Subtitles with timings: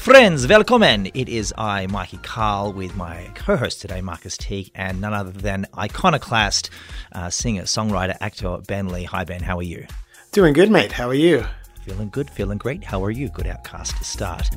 [0.00, 0.82] Friends, welcome.
[0.82, 5.30] It is I, Mikey Carl, with my co host today, Marcus Teague, and none other
[5.30, 6.70] than iconoclast,
[7.12, 9.04] uh, singer, songwriter, actor Ben Lee.
[9.04, 9.42] Hi, Ben.
[9.42, 9.86] How are you?
[10.32, 10.90] Doing good, mate.
[10.90, 11.44] How are you?
[11.84, 12.82] Feeling good, feeling great.
[12.82, 13.28] How are you?
[13.28, 14.48] Good outcast to start.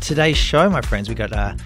[0.00, 1.56] Today's show, my friends, we got uh,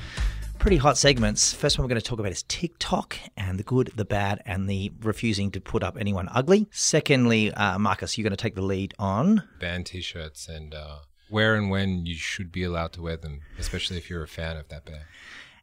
[0.69, 1.55] pretty hot segments.
[1.55, 4.69] First one we're going to talk about is TikTok and the good, the bad, and
[4.69, 6.69] the refusing to put up anyone ugly.
[6.71, 10.99] Secondly, uh, Marcus, you're going to take the lead on ban t-shirts and uh,
[11.31, 14.59] where and when you should be allowed to wear them, especially if you're a fan
[14.59, 15.05] of that band.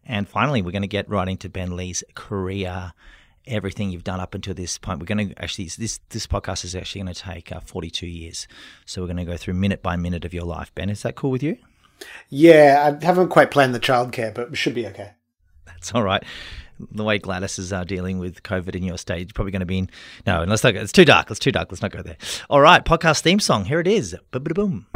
[0.08, 2.94] And finally, we're going to get right into Ben Lee's career,
[3.46, 5.00] everything you've done up until this point.
[5.00, 8.48] We're going to actually this this podcast is actually going to take uh, 42 years,
[8.88, 10.74] so we're going to go through minute by minute of your life.
[10.74, 11.60] Ben, is that cool with you?
[12.30, 15.12] Yeah, I haven't quite planned the childcare, but it should be okay.
[15.66, 16.24] That's all right.
[16.92, 19.78] The way Gladys is uh, dealing with COVID in your state, probably going to be
[19.78, 19.90] in.
[20.28, 20.82] No, let's not go.
[20.82, 21.32] It's too dark.
[21.32, 21.72] It's too dark.
[21.72, 22.18] Let's not go there.
[22.50, 23.66] All right, podcast theme song.
[23.66, 24.16] Here it is.
[24.32, 24.88] Boom.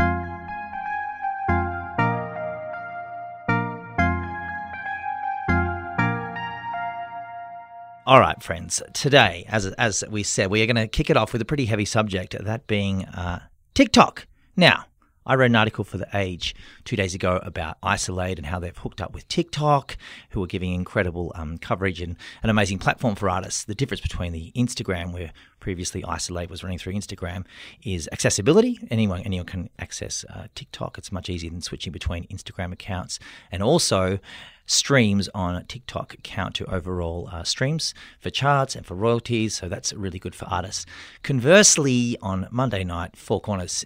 [8.05, 8.81] All right, friends.
[8.93, 11.65] Today, as as we said, we are going to kick it off with a pretty
[11.65, 13.39] heavy subject, that being uh,
[13.75, 14.25] TikTok.
[14.57, 14.85] Now,
[15.29, 18.75] I read an article for The Age two days ago about Isol-Aid and how they've
[18.75, 19.95] hooked up with TikTok,
[20.31, 23.63] who are giving incredible um, coverage and an amazing platform for artists.
[23.63, 27.45] The difference between the Instagram, where previously Isol-Aid was running through Instagram,
[27.83, 28.79] is accessibility.
[28.89, 30.97] Anyone, anyone can access uh, TikTok.
[30.97, 33.19] It's much easier than switching between Instagram accounts.
[33.51, 34.17] And also,
[34.65, 39.93] streams on TikTok count to overall uh, streams for charts and for royalties, so that's
[39.93, 40.87] really good for artists.
[41.21, 43.85] Conversely, on Monday night, Four Corners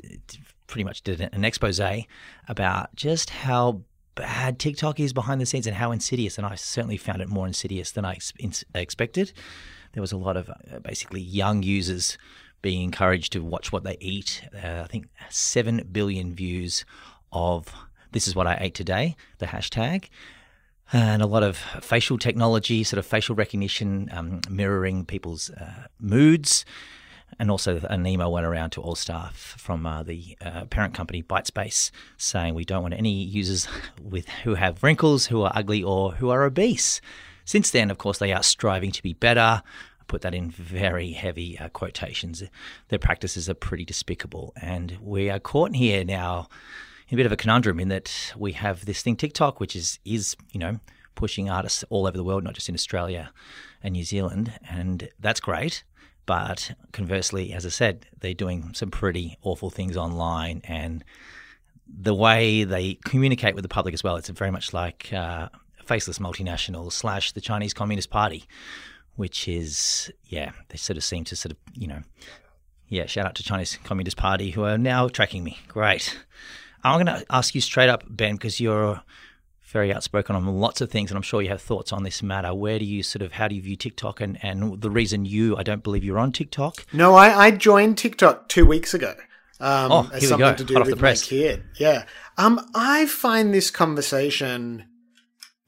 [0.68, 1.80] pretty much did an expose
[2.48, 3.82] about just how
[4.16, 6.38] bad TikTok is behind the scenes and how insidious.
[6.38, 9.34] And I certainly found it more insidious than I ex- expected.
[9.94, 12.18] There was a lot of uh, basically young users
[12.62, 14.48] being encouraged to watch what they eat.
[14.56, 16.86] Uh, I think 7 billion views
[17.32, 17.74] of
[18.12, 20.10] This is what I ate today, the hashtag.
[20.92, 26.66] And a lot of facial technology, sort of facial recognition, um, mirroring people's uh, moods
[27.40, 31.24] and also an email went around to all staff from uh, the uh, parent company
[31.24, 33.68] ByteDance saying we don't want any users
[34.02, 37.02] with who have wrinkles, who are ugly, or who are obese.
[37.46, 39.40] Since then, of course, they are striving to be better.
[39.40, 39.62] I
[40.08, 42.44] put that in very heavy uh, quotations.
[42.90, 46.48] Their practices are pretty despicable, and we are caught here now
[47.10, 50.00] in a bit of a conundrum in that we have this thing TikTok, which is
[50.06, 50.80] is you know
[51.16, 53.32] pushing artists all over the world, not just in Australia
[53.82, 55.84] and New Zealand, and that's great.
[56.26, 61.04] But conversely, as I said, they're doing some pretty awful things online, and
[61.88, 65.50] the way they communicate with the public as well, it's very much like uh,
[65.84, 68.46] faceless multinational slash the Chinese Communist Party,
[69.16, 72.02] which is yeah, they sort of seem to sort of you know,
[72.88, 75.60] yeah, shout out to Chinese Communist Party who are now tracking me.
[75.68, 76.18] Great.
[76.86, 79.02] I'm going to ask you straight up, Ben, because you're
[79.74, 82.54] very outspoken on lots of things, and I'm sure you have thoughts on this matter.
[82.54, 85.58] Where do you sort of, how do you view TikTok, and, and the reason you,
[85.58, 86.86] I don't believe you're on TikTok?
[86.94, 89.16] No, I, I joined TikTok two weeks ago.
[89.60, 90.58] Um, oh, here as something we go.
[90.58, 91.24] to do Hot off with the press.
[91.26, 91.64] my kid.
[91.78, 92.06] Yeah.
[92.38, 94.86] Um, I find this conversation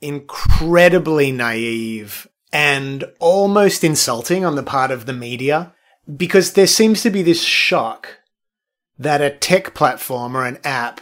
[0.02, 5.74] incredibly naive and almost insulting on the part of the media
[6.16, 8.20] because there seems to be this shock
[8.98, 11.02] that a tech platform or an app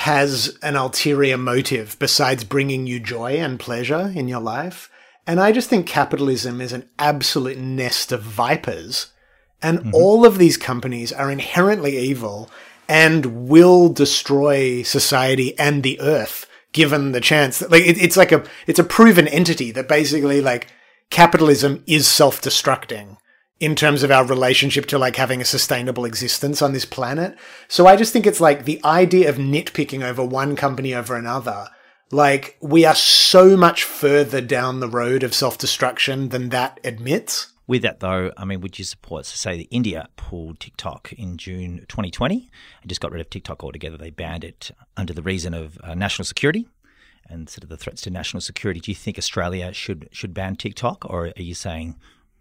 [0.00, 4.90] has an ulterior motive besides bringing you joy and pleasure in your life.
[5.26, 9.12] And I just think capitalism is an absolute nest of vipers.
[9.60, 9.90] And mm-hmm.
[9.92, 12.50] all of these companies are inherently evil
[12.88, 18.32] and will destroy society and the earth given the chance that like it, it's like
[18.32, 20.68] a it's a proven entity that basically like
[21.10, 23.18] capitalism is self-destructing
[23.60, 27.36] in terms of our relationship to like having a sustainable existence on this planet.
[27.68, 31.68] So I just think it's like the idea of nitpicking over one company over another.
[32.10, 37.52] Like we are so much further down the road of self-destruction than that admits.
[37.66, 41.36] With that, though, I mean, would you support, so say, that India pulled TikTok in
[41.36, 42.50] June 2020
[42.82, 43.96] and just got rid of TikTok altogether?
[43.96, 46.66] They banned it under the reason of uh, national security
[47.28, 48.80] and sort of the threats to national security.
[48.80, 51.94] Do you think Australia should should ban TikTok, or are you saying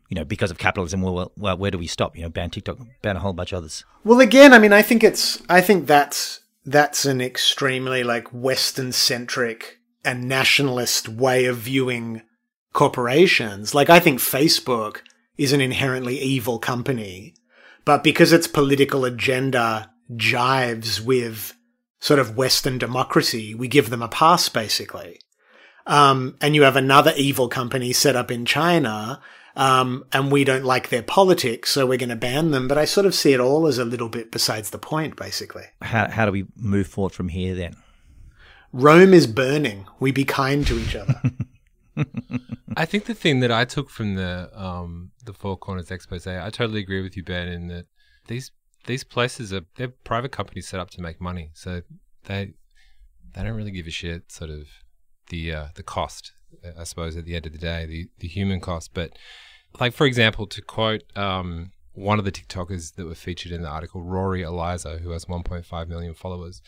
[0.10, 2.16] you know, because of capitalism, well, well, where do we stop?
[2.18, 3.86] You know, ban TikTok, ban a whole bunch of others.
[4.04, 8.92] Well, again, I mean, I think it's, I think that's that's an extremely like Western
[8.92, 12.22] centric and nationalist way of viewing
[12.74, 13.74] corporations.
[13.74, 14.98] Like, I think Facebook
[15.38, 17.34] is an inherently evil company,
[17.86, 21.54] but because its political agenda jives with
[22.00, 25.20] sort of Western democracy, we give them a pass, basically.
[25.90, 29.20] um, and you have another evil company set up in China,
[29.60, 32.70] um, and we don't like their politics, so we're going to ban them.
[32.70, 35.66] But I sort of see it all as a little bit besides the point, basically.
[35.82, 37.76] How, how do we move forward from here then?
[38.72, 39.86] Rome is burning.
[40.00, 41.22] We be kind to each other.
[42.78, 46.50] I think the thing that I took from the um, the Four Corners expose, I
[46.52, 47.88] totally agree with you, Ben, in that
[48.28, 48.52] these
[48.86, 51.82] these places are they're private companies set up to make money, so
[52.24, 52.54] they
[53.34, 54.32] they don't really give a shit.
[54.32, 54.68] Sort of
[55.28, 56.32] the uh, the cost,
[56.80, 58.94] I suppose, at the end of the day, the the human cost.
[58.94, 59.18] But
[59.80, 63.70] like for example, to quote um, one of the TikTokers that were featured in the
[63.70, 66.62] article, Rory Eliza, who has 1.5 million followers.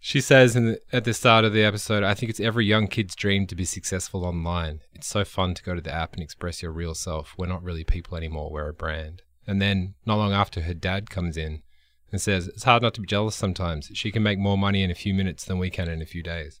[0.00, 3.14] She says the, at the start of the episode, I think it's every young kid's
[3.14, 4.80] dream to be successful online.
[4.92, 7.34] It's so fun to go to the app and express your real self.
[7.38, 9.22] We're not really people anymore, we're a brand.
[9.46, 11.62] And then, not long after, her dad comes in
[12.10, 13.90] and says, It's hard not to be jealous sometimes.
[13.94, 16.22] She can make more money in a few minutes than we can in a few
[16.22, 16.60] days.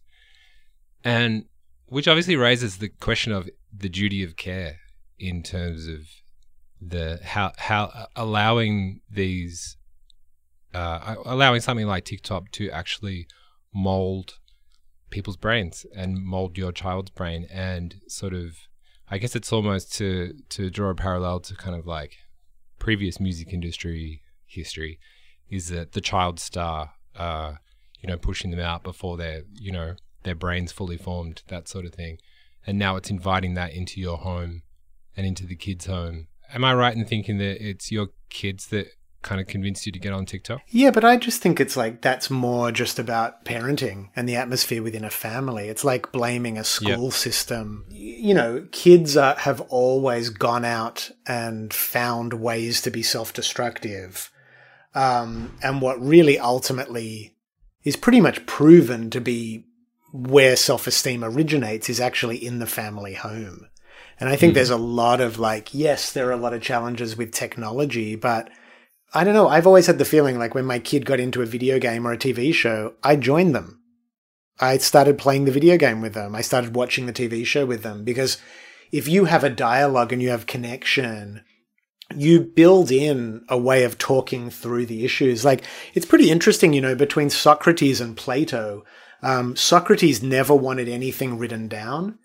[1.02, 1.44] And
[1.86, 4.78] which obviously raises the question of the duty of care
[5.18, 6.00] in terms of
[6.80, 9.76] the how how allowing these
[10.74, 13.26] uh, allowing something like TikTok to actually
[13.72, 14.38] mold
[15.10, 18.56] people's brains and mold your child's brain and sort of
[19.08, 22.16] I guess it's almost to to draw a parallel to kind of like
[22.78, 24.98] previous music industry history
[25.48, 27.54] is that the child star uh,
[28.00, 29.94] you know pushing them out before their you know
[30.24, 32.18] their brains fully formed that sort of thing.
[32.66, 34.62] And now it's inviting that into your home
[35.16, 38.88] and into the kids home am I right in thinking that it's your kids that
[39.22, 40.60] kind of convinced you to get on TikTok?
[40.68, 44.82] Yeah, but I just think it's like that's more just about parenting and the atmosphere
[44.82, 45.68] within a family.
[45.68, 47.12] It's like blaming a school yep.
[47.12, 47.86] system.
[47.90, 54.30] You know, kids are, have always gone out and found ways to be self destructive.
[54.94, 57.34] Um, and what really ultimately
[57.82, 59.64] is pretty much proven to be
[60.12, 63.66] where self esteem originates is actually in the family home.
[64.20, 64.54] And I think mm.
[64.54, 68.50] there's a lot of like, yes, there are a lot of challenges with technology, but
[69.12, 69.48] I don't know.
[69.48, 72.12] I've always had the feeling like when my kid got into a video game or
[72.12, 73.80] a TV show, I joined them.
[74.60, 76.34] I started playing the video game with them.
[76.34, 78.38] I started watching the TV show with them because
[78.92, 81.42] if you have a dialogue and you have connection,
[82.14, 85.44] you build in a way of talking through the issues.
[85.44, 85.64] Like
[85.94, 88.84] it's pretty interesting, you know, between Socrates and Plato.
[89.22, 92.18] Um, Socrates never wanted anything written down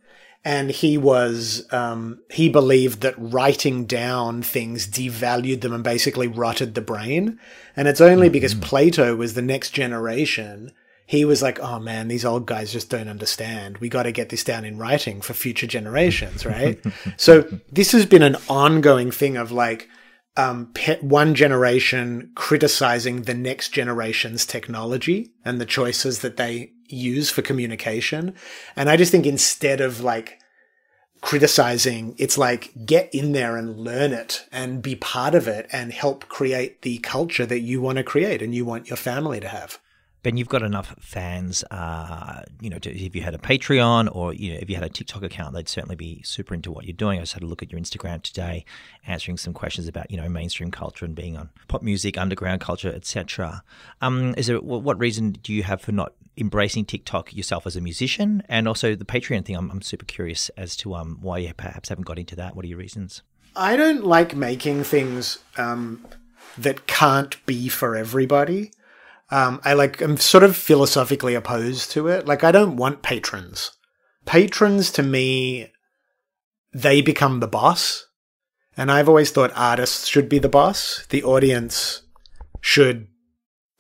[0.46, 6.76] and he was um, he believed that writing down things devalued them and basically rotted
[6.76, 7.40] the brain.
[7.76, 8.34] And it's only mm-hmm.
[8.34, 10.72] because Plato was the next generation.
[11.06, 13.80] He was like, "Oh man, these old guys just don't understand.
[13.80, 16.80] We got to get this down in writing for future generations, right?"
[17.18, 17.42] so
[17.72, 19.90] this has been an ongoing thing of like
[20.38, 20.72] um,
[21.02, 28.36] one generation criticizing the next generation's technology and the choices that they use for communication.
[28.76, 30.40] And I just think instead of like
[31.22, 35.92] criticizing, it's like get in there and learn it and be part of it and
[35.92, 39.48] help create the culture that you want to create and you want your family to
[39.48, 39.80] have.
[40.22, 41.64] Ben, you've got enough fans.
[41.72, 44.84] Uh, you know, to, if you had a Patreon or you know, if you had
[44.84, 47.20] a TikTok account, they'd certainly be super into what you're doing.
[47.20, 48.66] I just had a look at your Instagram today,
[49.08, 52.94] answering some questions about you know mainstream culture and being on pop music, underground culture,
[52.94, 53.64] etc.
[54.02, 57.82] Um, is there what reason do you have for not embracing TikTok yourself as a
[57.82, 59.56] musician, and also the Patreon thing?
[59.56, 62.56] I'm, I'm super curious as to um, why you perhaps haven't got into that.
[62.56, 63.22] What are your reasons?
[63.56, 66.06] I don't like making things um,
[66.58, 68.72] that can't be for everybody.
[69.32, 72.26] Um, I like, I'm sort of philosophically opposed to it.
[72.26, 73.72] Like, I don't want patrons.
[74.26, 75.72] Patrons to me,
[76.74, 78.08] they become the boss.
[78.78, 81.06] And I've always thought artists should be the boss.
[81.10, 82.04] The audience
[82.62, 83.08] should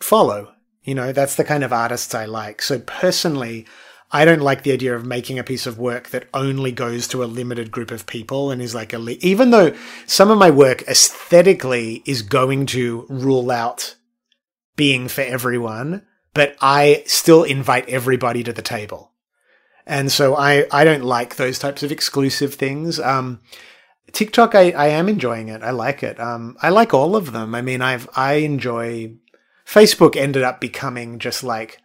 [0.01, 0.53] follow.
[0.83, 2.61] You know, that's the kind of artists I like.
[2.61, 3.65] So personally,
[4.11, 7.23] I don't like the idea of making a piece of work that only goes to
[7.23, 9.75] a limited group of people and is like a, even though
[10.07, 13.95] some of my work aesthetically is going to rule out
[14.75, 19.11] being for everyone, but I still invite everybody to the table.
[19.85, 22.99] And so I, I don't like those types of exclusive things.
[22.99, 23.41] Um,
[24.11, 25.61] TikTok, I, I am enjoying it.
[25.61, 26.19] I like it.
[26.19, 27.53] Um, I like all of them.
[27.53, 29.13] I mean, I've, I enjoy,
[29.69, 31.79] Facebook ended up becoming just like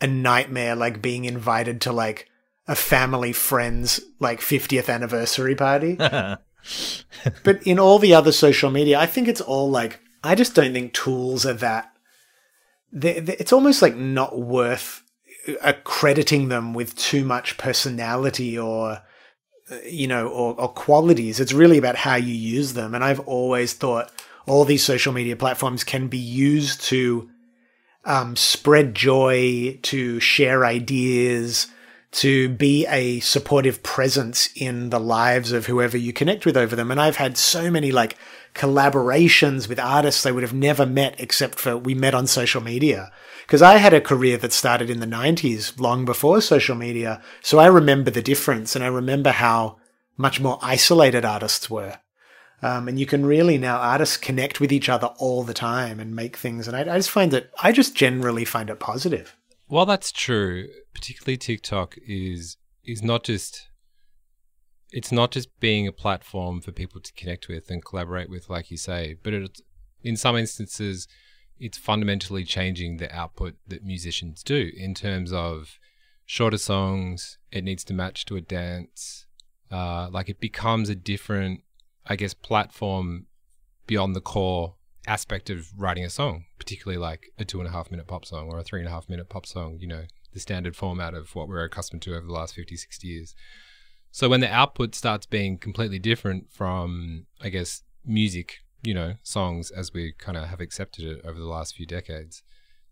[0.00, 2.28] a nightmare, like being invited to like
[2.66, 5.94] a family friend's like 50th anniversary party.
[7.44, 10.72] but in all the other social media, I think it's all like, I just don't
[10.72, 11.92] think tools are that
[12.92, 15.04] they, they, it's almost like not worth
[15.48, 19.02] uh, accrediting them with too much personality or
[19.70, 23.20] uh, you know or, or qualities it's really about how you use them and i've
[23.20, 24.10] always thought
[24.46, 27.28] all these social media platforms can be used to
[28.04, 31.66] um, spread joy to share ideas
[32.12, 36.90] to be a supportive presence in the lives of whoever you connect with over them.
[36.90, 38.16] And I've had so many like
[38.54, 43.12] collaborations with artists I would have never met except for we met on social media.
[43.46, 47.22] Because I had a career that started in the 90s, long before social media.
[47.42, 49.76] So I remember the difference and I remember how
[50.16, 51.98] much more isolated artists were.
[52.62, 56.14] Um, and you can really now artists connect with each other all the time and
[56.14, 56.68] make things.
[56.68, 59.36] And I, I just find that I just generally find it positive.
[59.68, 60.68] Well, that's true.
[60.94, 63.68] Particularly TikTok is is not just
[64.92, 68.70] it's not just being a platform for people to connect with and collaborate with, like
[68.70, 69.32] you say, but
[70.02, 71.06] in some instances,
[71.58, 75.78] it's fundamentally changing the output that musicians do in terms of
[76.24, 77.38] shorter songs.
[77.52, 79.26] It needs to match to a dance.
[79.70, 81.60] Uh, like it becomes a different,
[82.10, 83.26] I guess, platform
[83.86, 84.74] beyond the core
[85.06, 88.50] aspect of writing a song, particularly like a two and a half minute pop song
[88.50, 90.02] or a three and a half minute pop song, you know,
[90.32, 93.34] the standard format of what we're accustomed to over the last 50, 60 years.
[94.10, 99.70] So when the output starts being completely different from, I guess, music, you know, songs
[99.70, 102.42] as we kind of have accepted it over the last few decades,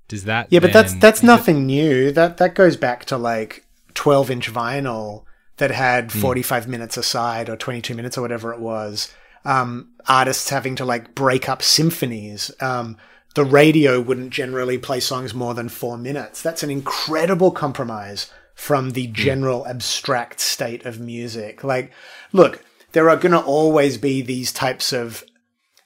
[0.06, 0.46] does that?
[0.50, 2.12] Yeah, but that's that's nothing it, new.
[2.12, 5.24] That that goes back to like 12 inch vinyl
[5.58, 6.20] that had hmm.
[6.20, 6.68] 45 mm.
[6.68, 9.12] minutes aside or 22 minutes or whatever it was.
[9.44, 12.50] Um, artists having to like break up symphonies.
[12.60, 12.96] Um,
[13.34, 16.42] the radio wouldn't generally play songs more than four minutes.
[16.42, 19.12] That's an incredible compromise from the hmm.
[19.12, 19.70] general mm.
[19.70, 21.62] abstract state of music.
[21.62, 21.92] Like,
[22.32, 25.22] look, there are going to always be these types of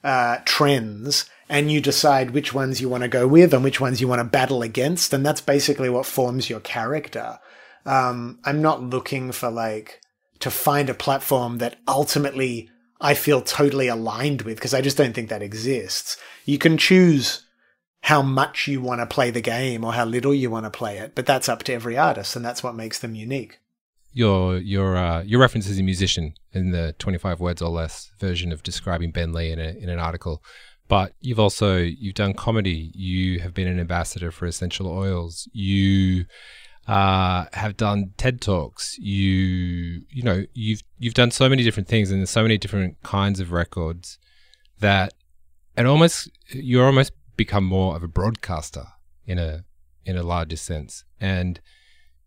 [0.05, 4.01] uh, trends, and you decide which ones you want to go with and which ones
[4.01, 7.39] you want to battle against, and that's basically what forms your character.
[7.85, 10.01] Um, I'm not looking for like
[10.41, 12.71] to find a platform that ultimately
[13.01, 16.17] I feel totally aligned with because I just don't think that exists.
[16.45, 17.45] You can choose
[18.03, 20.99] how much you want to play the game or how little you want to play
[20.99, 23.61] it, but that's up to every artist, and that's what makes them unique.
[24.13, 28.11] Your your uh, your reference as a musician in the twenty five words or less
[28.19, 30.43] version of describing Ben Lee in a, in an article,
[30.89, 32.93] but you've also you've done comedy.
[32.95, 35.49] You have been an ambassador for essential oils.
[35.53, 36.27] You
[36.87, 38.99] uh, have done TED talks.
[38.99, 43.03] You you know you've you've done so many different things and there's so many different
[43.03, 44.19] kinds of records
[44.81, 45.15] that
[45.77, 48.87] it almost you're almost become more of a broadcaster
[49.27, 49.65] in a
[50.05, 51.05] in a larger sense.
[51.21, 51.61] And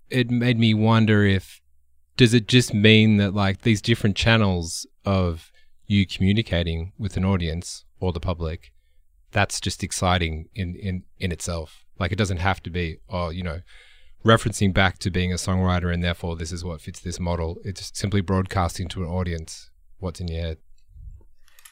[0.09, 1.61] it made me wonder if
[2.17, 5.51] does it just mean that like these different channels of
[5.87, 8.71] you communicating with an audience or the public,
[9.31, 11.85] that's just exciting in, in, in itself.
[11.99, 13.61] Like it doesn't have to be, oh, you know,
[14.25, 17.57] referencing back to being a songwriter and therefore this is what fits this model.
[17.63, 20.57] It's simply broadcasting to an audience what's in your head.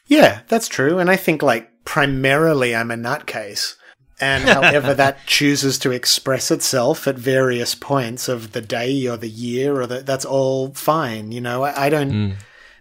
[0.06, 0.98] Yeah, that's true.
[0.98, 3.74] And I think like primarily I'm a nutcase.
[4.20, 9.28] And however that chooses to express itself at various points of the day or the
[9.28, 11.32] year or the, that's all fine.
[11.32, 12.34] You know, I, I don't, mm.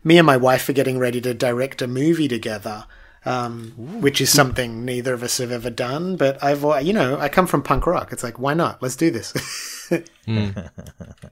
[0.04, 2.86] me and my wife are getting ready to direct a movie together.
[3.26, 7.30] Um, which is something neither of us have ever done, but I've, you know, I
[7.30, 8.12] come from punk rock.
[8.12, 8.82] It's like, why not?
[8.82, 9.32] Let's do this.
[10.28, 10.70] mm.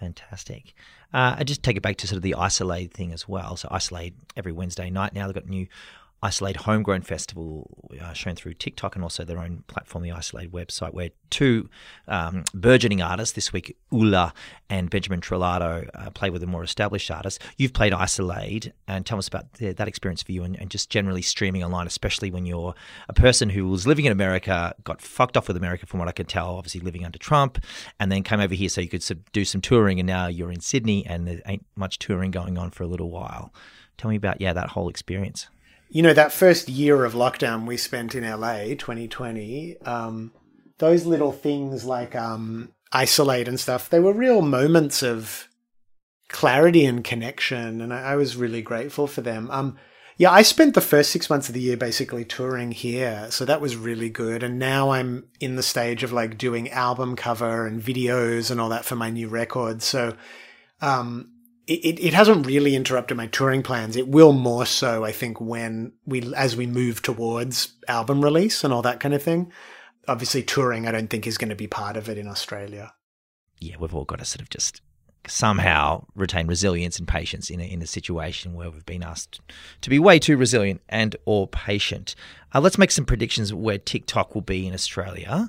[0.00, 0.74] Fantastic.
[1.14, 3.56] Uh, I just take it back to sort of the Isol-Aid thing as well.
[3.56, 5.26] So Isol-Aid every Wednesday night now.
[5.26, 5.68] They've got new
[6.22, 7.68] Isol-Aid Homegrown Festival
[8.00, 11.68] uh, shown through TikTok and also their own platform, the Isol-Aid website, where two
[12.06, 14.32] um, burgeoning artists this week, Ula
[14.70, 17.42] and Benjamin Trillado, uh, play with a more established artist.
[17.56, 20.90] You've played Isol-Aid, and tell us about the, that experience for you and, and, just
[20.90, 22.74] generally streaming online, especially when you're
[23.08, 26.12] a person who was living in America, got fucked off with America from what I
[26.12, 27.58] can tell, obviously living under Trump,
[27.98, 30.60] and then came over here so you could do some touring, and now you're in
[30.60, 33.52] Sydney and there ain't much touring going on for a little while.
[33.98, 35.48] Tell me about, yeah, that whole experience
[35.92, 40.32] you know, that first year of lockdown we spent in LA, 2020, um,
[40.78, 45.48] those little things like um, Isol-Aid and stuff, they were real moments of
[46.30, 47.82] clarity and connection.
[47.82, 49.50] And I, I was really grateful for them.
[49.50, 49.76] Um,
[50.16, 53.26] yeah, I spent the first six months of the year basically touring here.
[53.28, 54.42] So that was really good.
[54.42, 58.70] And now I'm in the stage of like doing album cover and videos and all
[58.70, 59.82] that for my new record.
[59.82, 60.16] So,
[60.80, 61.31] um,
[61.66, 63.96] it, it hasn't really interrupted my touring plans.
[63.96, 68.72] It will more so, I think, when we as we move towards album release and
[68.72, 69.52] all that kind of thing.
[70.08, 72.92] Obviously, touring, I don't think is going to be part of it in Australia.
[73.58, 74.80] Yeah, we've all got to sort of just
[75.28, 79.40] somehow retain resilience and patience in a, in a situation where we've been asked
[79.80, 82.16] to be way too resilient and or patient.
[82.52, 85.48] Uh, let's make some predictions where TikTok will be in Australia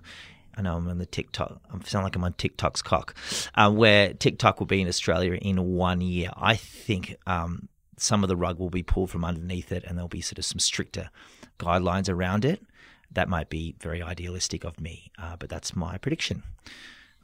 [0.56, 1.62] I know I'm on the TikTok.
[1.72, 3.16] I sound like I'm on TikTok's cock,
[3.56, 6.30] uh, where TikTok will be in Australia in one year.
[6.36, 10.08] I think um, some of the rug will be pulled from underneath it, and there'll
[10.08, 11.10] be sort of some stricter
[11.60, 12.62] guidelines around it.
[13.12, 16.44] That might be very idealistic of me, uh, but that's my prediction.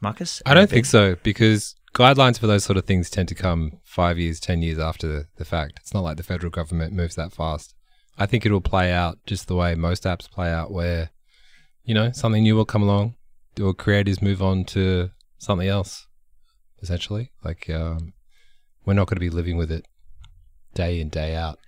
[0.00, 0.40] Marcus?
[0.46, 4.18] I don't think so because guidelines for those sort of things tend to come five
[4.18, 5.78] years, ten years after the, the fact.
[5.80, 7.74] It's not like the federal government moves that fast.
[8.18, 11.10] I think it'll play out just the way most apps play out, where
[11.84, 13.16] you know something new will come along,
[13.60, 16.06] or creators move on to something else.
[16.82, 18.14] Essentially, like um,
[18.86, 19.84] we're not going to be living with it
[20.74, 21.58] day in day out.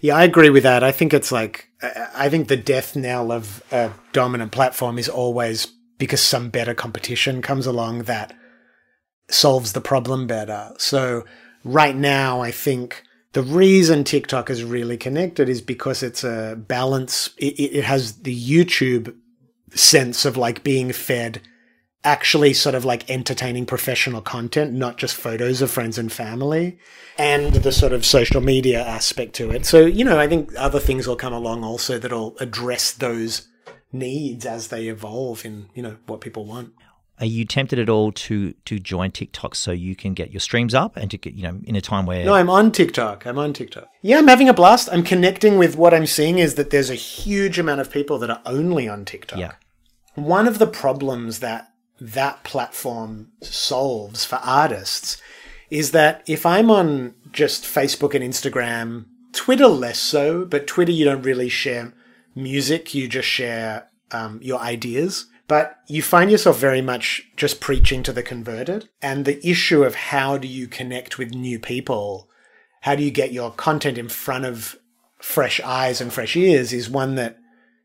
[0.00, 0.82] Yeah, I agree with that.
[0.82, 1.68] I think it's like
[2.14, 5.66] I think the death knell of a dominant platform is always
[5.98, 8.34] because some better competition comes along that
[9.28, 10.72] solves the problem better.
[10.78, 11.24] So
[11.64, 17.30] right now, I think the reason TikTok is really connected is because it's a balance.
[17.38, 19.14] It, it has the YouTube
[19.74, 21.40] sense of like being fed
[22.04, 26.78] actually sort of like entertaining professional content, not just photos of friends and family,
[27.18, 29.66] and the sort of social media aspect to it.
[29.66, 33.48] So, you know, I think other things will come along also that'll address those
[33.92, 36.72] needs as they evolve in, you know, what people want.
[37.18, 40.74] Are you tempted at all to to join TikTok so you can get your streams
[40.74, 43.26] up and to get you know in a time where No, I'm on TikTok.
[43.26, 43.88] I'm on TikTok.
[44.02, 44.88] Yeah, I'm having a blast.
[44.92, 48.30] I'm connecting with what I'm seeing is that there's a huge amount of people that
[48.30, 49.38] are only on TikTok.
[49.38, 49.52] Yeah.
[50.14, 55.20] One of the problems that that platform solves for artists
[55.70, 61.04] is that if I'm on just Facebook and Instagram, Twitter less so, but Twitter you
[61.04, 61.92] don't really share
[62.34, 65.26] music, you just share um, your ideas.
[65.48, 68.88] But you find yourself very much just preaching to the converted.
[69.00, 72.28] And the issue of how do you connect with new people?
[72.82, 74.76] How do you get your content in front of
[75.18, 77.38] fresh eyes and fresh ears is one that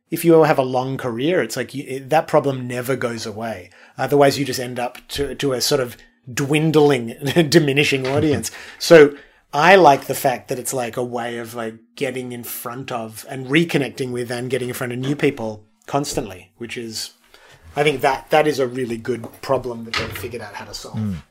[0.10, 3.70] if you have a long career, it's like you, it, that problem never goes away.
[3.98, 5.96] Otherwise, you just end up to, to a sort of
[6.32, 7.16] dwindling,
[7.50, 8.52] diminishing audience.
[8.80, 9.16] so
[9.54, 13.26] I like the fact that it's like a way of like getting in front of
[13.30, 17.14] and reconnecting with and getting in front of new people constantly, which is,
[17.76, 20.74] I think that that is a really good problem that they've figured out how to
[20.74, 20.98] solve.
[20.98, 21.24] Mm.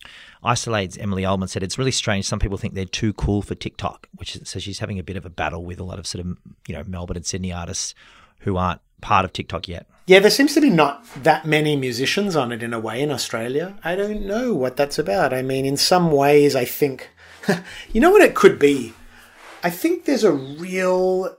[0.42, 2.25] Isol-Aid's Emily Ullman said it's really strange.
[2.25, 5.16] Some people think they're too cool for TikTok, which is, so she's having a bit
[5.16, 7.95] of a battle with a lot of sort of you know Melbourne and Sydney artists
[8.41, 9.86] who aren't part of TikTok yet.
[10.06, 13.10] Yeah, there seems to be not that many musicians on it in a way in
[13.10, 13.78] Australia.
[13.84, 15.32] I don't know what that's about.
[15.32, 17.10] I mean, in some ways, I think,
[17.93, 18.95] you know what it could be?
[19.62, 21.36] I think there's a real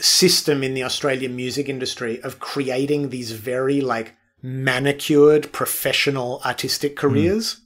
[0.00, 7.54] system in the Australian music industry of creating these very like manicured professional artistic careers.
[7.54, 7.60] Mm.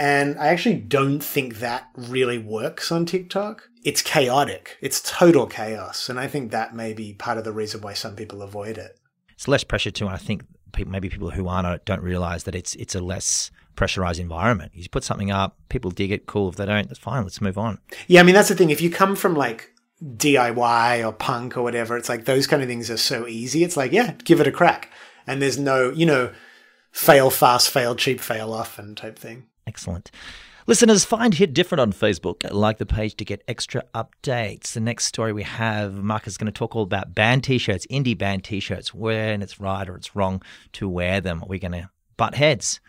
[0.00, 3.68] And I actually don't think that really works on TikTok.
[3.84, 4.76] It's chaotic.
[4.80, 6.08] It's total chaos.
[6.08, 8.98] And I think that may be part of the reason why some people avoid it.
[9.30, 10.06] It's less pressure too.
[10.06, 13.50] And I think people, maybe people who aren't don't realize that it's it's a less
[13.74, 14.72] pressurized environment.
[14.74, 16.48] You put something up, people dig it, cool.
[16.48, 17.22] If they don't, that's fine.
[17.22, 17.78] Let's move on.
[18.06, 18.70] Yeah, I mean that's the thing.
[18.70, 22.68] If you come from like DIY or punk or whatever, it's like those kind of
[22.68, 23.64] things are so easy.
[23.64, 24.90] It's like, yeah, give it a crack.
[25.26, 26.32] And there's no, you know,
[26.92, 29.46] fail fast, fail cheap, fail often type thing.
[29.66, 30.10] Excellent.
[30.66, 32.50] Listeners, find Hit Different on Facebook.
[32.52, 34.72] Like the page to get extra updates.
[34.72, 37.86] The next story we have, Mark is going to talk all about band t shirts,
[37.90, 41.42] indie band t shirts, when it's right or it's wrong to wear them.
[41.46, 42.80] We're going to butt heads.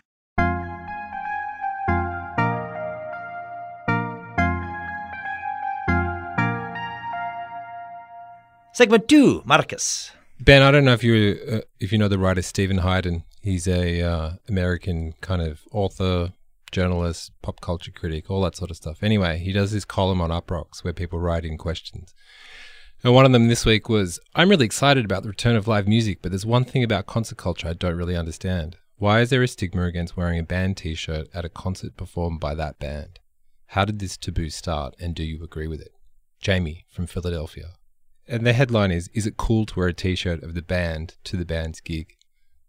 [8.72, 10.12] Segment two, Marcus.
[10.38, 13.24] Ben, I don't know if you uh, if you know the writer Steven Hyden.
[13.42, 16.32] He's a uh, American kind of author,
[16.70, 19.02] journalist, pop culture critic, all that sort of stuff.
[19.02, 22.14] Anyway, he does his column on Uproxx where people write in questions.
[23.02, 25.88] And one of them this week was I'm really excited about the return of live
[25.88, 28.76] music, but there's one thing about concert culture I don't really understand.
[28.98, 32.38] Why is there a stigma against wearing a band t shirt at a concert performed
[32.38, 33.18] by that band?
[33.68, 35.92] How did this taboo start, and do you agree with it?
[36.40, 37.72] Jamie from Philadelphia.
[38.30, 41.16] And the headline is Is it cool to wear a t shirt of the band
[41.24, 42.14] to the band's gig?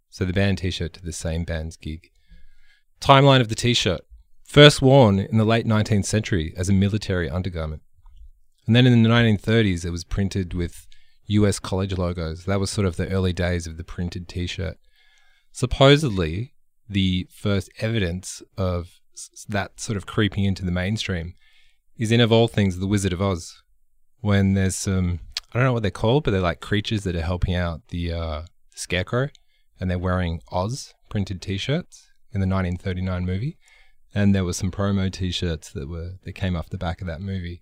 [0.10, 2.10] So the band t shirt to the same band's gig.
[3.00, 4.02] Timeline of the t shirt.
[4.44, 7.84] First worn in the late 19th century as a military undergarment.
[8.66, 10.88] And then in the 1930s, it was printed with
[11.28, 12.46] US college logos.
[12.46, 14.80] That was sort of the early days of the printed t shirt.
[15.52, 16.54] Supposedly,
[16.90, 19.00] the first evidence of
[19.48, 21.36] that sort of creeping into the mainstream
[21.98, 23.62] is in, of all things, The Wizard of Oz.
[24.22, 25.20] When there's some,
[25.54, 28.14] I don't know what they're called, but they're like creatures that are helping out the
[28.14, 28.42] uh,
[28.74, 29.30] scarecrow
[29.80, 33.58] and they're wearing Oz printed t shirts in the 1939 movie,
[34.14, 37.22] and there were some promo T-shirts that were that came off the back of that
[37.22, 37.62] movie.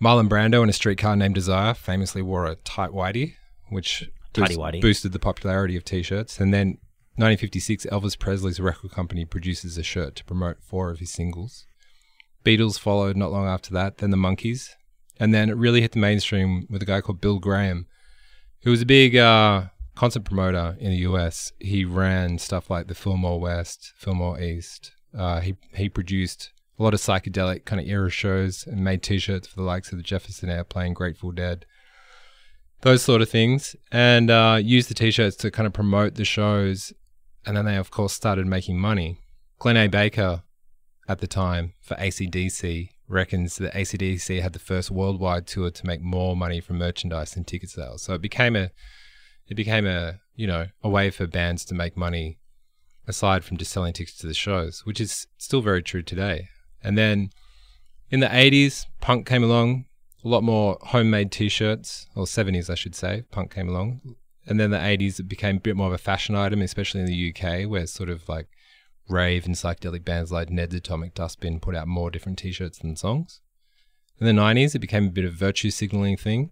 [0.00, 3.34] Marlon Brando in A Streetcar Named Desire famously wore a tight whitey,
[3.68, 6.40] which boost, boosted the popularity of T-shirts.
[6.40, 6.78] And then
[7.16, 11.66] 1956, Elvis Presley's record company produces a shirt to promote four of his singles.
[12.44, 14.70] Beatles followed not long after that, then the Monkees,
[15.20, 17.86] and then it really hit the mainstream with a guy called Bill Graham,
[18.62, 21.52] who was a big uh, concert promoter in the US.
[21.60, 24.92] He ran stuff like the Fillmore West, Fillmore East.
[25.16, 29.46] Uh, he he produced a lot of psychedelic kind of era shows and made T-shirts
[29.46, 31.66] for the likes of the Jefferson Airplane, Grateful Dead,
[32.80, 36.94] those sort of things, and uh, used the T-shirts to kind of promote the shows.
[37.44, 39.18] And then they, of course, started making money.
[39.58, 39.88] Glenn A.
[39.88, 40.42] Baker,
[41.08, 46.00] at the time for ACDC, reckons that ACDC had the first worldwide tour to make
[46.00, 48.02] more money from merchandise than ticket sales.
[48.02, 48.70] So it became a
[49.48, 52.38] it became a you know a way for bands to make money
[53.06, 56.48] aside from just selling tickets to the shows, which is still very true today.
[56.82, 57.30] And then
[58.10, 59.86] in the 80s, punk came along,
[60.24, 64.00] a lot more homemade t-shirts, or 70s I should say, punk came along.
[64.46, 67.06] And then the 80s it became a bit more of a fashion item, especially in
[67.06, 68.48] the UK, where sort of like
[69.10, 73.40] rave and psychedelic bands like Ned's Atomic Dustbin put out more different t-shirts than songs.
[74.18, 76.50] In the 90s, it became a bit of virtue signaling thing.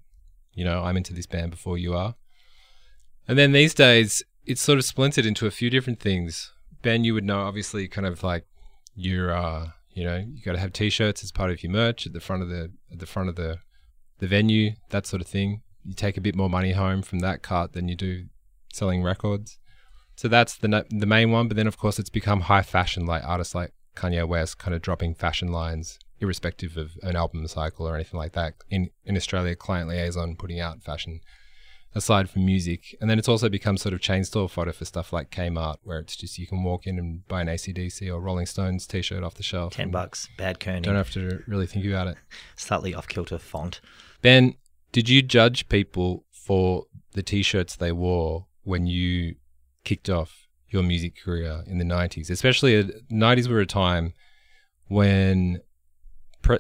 [0.55, 2.15] You know, I'm into this band before you are.
[3.27, 6.53] And then these days, it's sort of splintered into a few different things.
[6.83, 8.47] Ben, you would know, obviously, kind of like
[8.95, 12.15] you're, uh, you know, you got to have t-shirts as part of your merch at
[12.15, 13.59] the front of the at the front of the
[14.19, 15.63] the venue, that sort of thing.
[15.85, 18.27] You take a bit more money home from that cart than you do
[18.73, 19.59] selling records.
[20.19, 21.47] So that's the the main one.
[21.47, 24.83] But then, of course, it's become high fashion, like artists like Kanye West, kind of
[24.83, 28.55] dropping fashion lines, irrespective of an album cycle or anything like that.
[28.69, 31.21] In in Australia, Client Liaison putting out fashion
[31.95, 35.13] aside from music, and then it's also become sort of chain store fodder for stuff
[35.13, 38.47] like Kmart, where it's just you can walk in and buy an ACDC or Rolling
[38.47, 39.75] Stones t-shirt off the shelf.
[39.75, 40.83] Ten bucks, bad kerning.
[40.83, 42.17] Don't have to really think about it.
[42.57, 43.81] Slightly off kilter font.
[44.21, 44.57] Ben,
[44.91, 49.37] did you judge people for the t-shirts they wore when you
[49.85, 54.13] kicked off your music career in the 90s, especially the 90s were a time
[54.87, 55.61] when,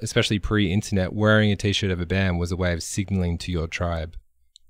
[0.02, 3.38] especially pre internet, wearing a t shirt of a band was a way of signaling
[3.38, 4.16] to your tribe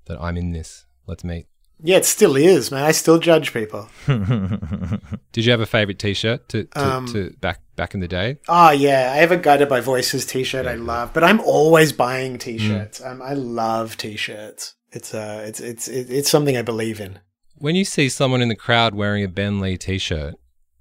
[0.06, 0.86] that I'm in this.
[1.06, 1.46] Let's meet.
[1.80, 2.84] Yeah, it still is, man.
[2.84, 3.88] I still judge people.
[4.06, 8.38] Did you have a favorite T-shirt to, to, um, to, back back in the day?
[8.48, 11.92] Oh yeah, I have a Guided by Voices T-shirt yeah, I love, but I'm always
[11.92, 13.00] buying T-shirts.
[13.00, 13.12] Mm.
[13.12, 14.74] Um, I love T-shirts.
[14.90, 17.20] It's uh, it's it's it's something I believe in.
[17.58, 20.34] When you see someone in the crowd wearing a Ben Lee T-shirt,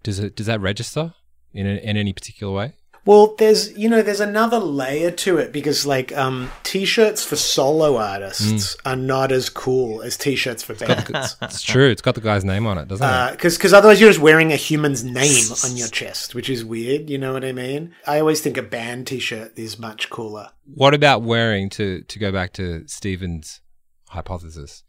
[0.03, 1.13] does it does that register
[1.53, 2.73] in a, in any particular way?
[3.07, 7.95] Well, there's you know there's another layer to it because like um, t-shirts for solo
[7.95, 8.75] artists mm.
[8.85, 11.37] are not as cool as t-shirts for bands.
[11.41, 11.89] it's true.
[11.89, 13.37] It's got the guy's name on it, doesn't uh, it?
[13.37, 17.09] Because because otherwise you're just wearing a human's name on your chest, which is weird.
[17.09, 17.95] You know what I mean?
[18.05, 20.49] I always think a band t-shirt is much cooler.
[20.65, 23.61] What about wearing to to go back to Steven's
[24.09, 24.83] hypothesis?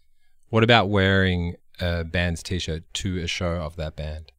[0.49, 4.33] What about wearing a band's t-shirt to a show of that band?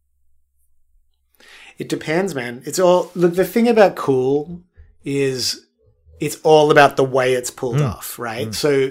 [1.77, 2.61] It depends, man.
[2.65, 3.35] It's all look.
[3.35, 4.61] The thing about cool
[5.05, 5.65] is
[6.19, 7.89] it's all about the way it's pulled mm.
[7.89, 8.49] off, right?
[8.49, 8.55] Mm.
[8.55, 8.89] So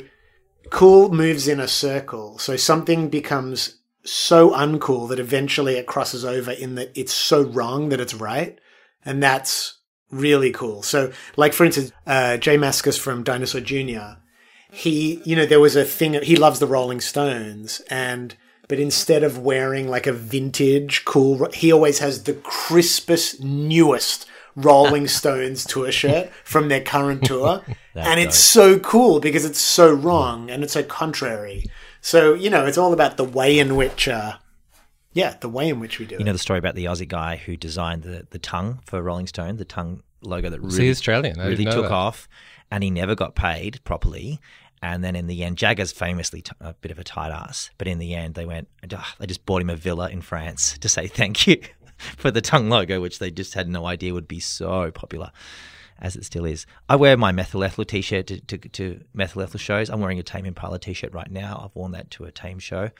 [0.70, 2.38] cool moves in a circle.
[2.38, 7.90] So something becomes so uncool that eventually it crosses over in that it's so wrong
[7.90, 8.58] that it's right,
[9.04, 9.78] and that's
[10.10, 10.82] really cool.
[10.82, 14.20] So, like for instance, uh, J Mascis from Dinosaur Jr.
[14.70, 16.14] He, you know, there was a thing.
[16.22, 18.36] He loves the Rolling Stones, and
[18.68, 25.08] but instead of wearing like a vintage cool, he always has the crispest, newest Rolling
[25.18, 27.62] Stones tour shirt from their current tour.
[27.94, 31.64] and it's so cool because it's so wrong and it's so contrary.
[32.00, 34.34] So, you know, it's all about the way in which, uh,
[35.14, 36.18] yeah, the way in which we do it.
[36.18, 36.26] you it.
[36.26, 39.56] know the story about the Aussie guy who designed the, the tongue for Rolling Stone,
[39.56, 41.38] the tongue logo that really, See, Australian.
[41.38, 41.92] really took that.
[41.92, 42.28] off
[42.70, 44.40] and he never got paid properly.
[44.82, 47.88] And then in the end, Jagger's famously t- a bit of a tight ass, but
[47.88, 50.88] in the end, they went, ah, they just bought him a villa in France to
[50.88, 51.60] say thank you
[52.16, 55.32] for the tongue logo, which they just had no idea would be so popular
[56.00, 56.64] as it still is.
[56.88, 59.90] I wear my Methyl Ethel t-shirt to, to, to Methyl Ethel shows.
[59.90, 61.62] I'm wearing a Tame Impala t-shirt right now.
[61.64, 62.90] I've worn that to a Tame show.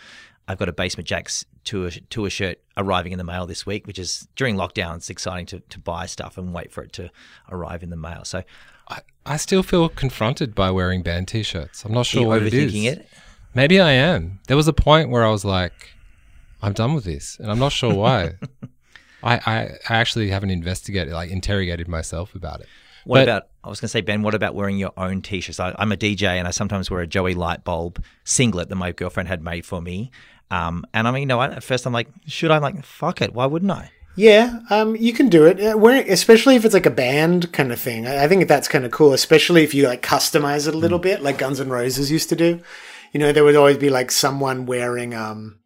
[0.49, 3.99] I've got a Basement Jaxx tour, tour shirt arriving in the mail this week, which
[3.99, 4.97] is during lockdown.
[4.97, 7.11] It's exciting to, to buy stuff and wait for it to
[7.51, 8.25] arrive in the mail.
[8.25, 8.43] So
[8.89, 11.85] I, I still feel confronted by wearing band t-shirts.
[11.85, 12.75] I'm not sure what it is.
[12.75, 13.07] It?
[13.55, 14.41] Maybe I am.
[14.49, 15.73] There was a point where I was like,
[16.63, 18.35] I'm done with this, and I'm not sure why.
[19.23, 22.69] I, I, I actually haven't investigated, like interrogated myself about it.
[23.05, 23.49] What but, about?
[23.65, 24.23] I was going to say, Ben.
[24.23, 25.61] What about wearing your own t-shirts?
[25.61, 29.29] I, am a DJ, and I sometimes wear a Joey Lightbulb singlet that my girlfriend
[29.29, 30.11] had made for me.
[30.51, 32.57] Um, and I mean, you know, at first I'm like, should I?
[32.57, 33.35] I'm like, fuck it.
[33.35, 33.91] Why wouldn't I?
[34.17, 35.79] Yeah, um, you can do it.
[35.79, 38.07] Where, especially if it's like a band kind of thing.
[38.07, 39.13] I, I think that's kind of cool.
[39.13, 41.03] Especially if you like customize it a little mm.
[41.03, 42.61] bit, like Guns N' Roses used to do.
[43.13, 45.58] You know, there would always be like someone wearing um,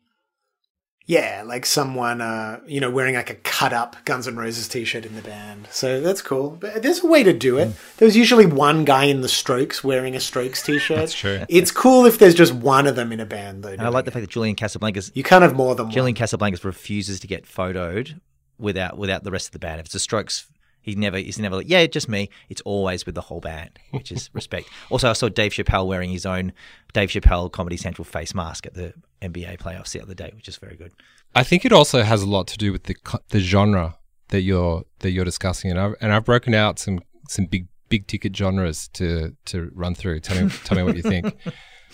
[1.07, 4.85] Yeah, like someone, uh, you know, wearing like a cut up Guns N' Roses t
[4.85, 5.67] shirt in the band.
[5.71, 6.57] So that's cool.
[6.61, 7.71] But there's a way to do it.
[7.71, 7.97] Mm.
[7.97, 10.99] There was usually one guy in the Strokes wearing a Strokes t shirt.
[10.99, 11.45] That's true.
[11.49, 13.71] It's cool if there's just one of them in a band, though.
[13.71, 15.93] And I like the fact that Julian Casablancas You can't have more than one.
[15.93, 18.21] Julian Casablancas refuses to get photoed
[18.59, 19.81] without without the rest of the band.
[19.81, 20.47] If it's a Strokes,
[20.83, 22.29] he never he's never like, yeah, just me.
[22.49, 24.69] It's always with the whole band, which is respect.
[24.91, 26.53] Also, I saw Dave Chappelle wearing his own
[26.93, 28.93] Dave Chappelle Comedy Central face mask at the
[29.23, 30.93] NBA playoffs the other day, which is very good.
[31.35, 32.97] I think it also has a lot to do with the
[33.29, 33.97] the genre
[34.29, 38.07] that you're that you're discussing, and I've and I've broken out some some big big
[38.07, 40.21] ticket genres to to run through.
[40.21, 41.35] Tell me tell me what you think.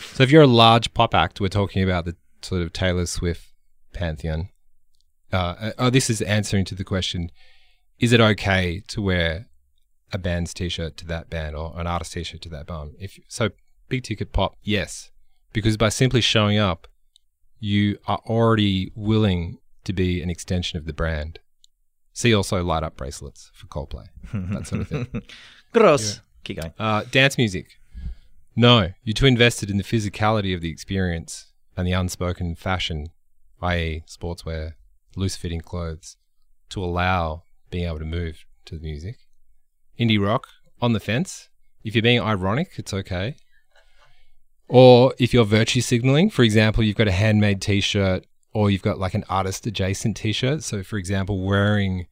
[0.00, 3.52] So if you're a large pop act, we're talking about the sort of Taylor Swift
[3.92, 4.48] pantheon.
[5.32, 7.30] Uh, oh, this is answering to the question:
[7.98, 9.46] Is it okay to wear
[10.12, 12.94] a band's t-shirt to that band or an artist t-shirt to that band?
[12.98, 13.50] If so,
[13.88, 15.10] big ticket pop, yes,
[15.52, 16.86] because by simply showing up,
[17.58, 21.40] you are already willing to be an extension of the brand.
[22.12, 25.22] See also light up bracelets for Coldplay, that sort of thing.
[25.72, 26.20] Gross.
[26.44, 26.74] Keep going.
[26.78, 27.78] Uh, dance music.
[28.56, 33.10] No, you're too invested in the physicality of the experience and the unspoken fashion,
[33.62, 34.72] i.e., sportswear,
[35.14, 36.16] loose fitting clothes,
[36.70, 39.18] to allow being able to move to the music.
[39.98, 40.48] Indie rock,
[40.80, 41.48] on the fence.
[41.84, 43.36] If you're being ironic, it's okay.
[44.68, 48.82] Or if you're virtue signaling, for example, you've got a handmade t shirt or you've
[48.82, 50.62] got like an artist adjacent t shirt.
[50.62, 52.06] So, for example, wearing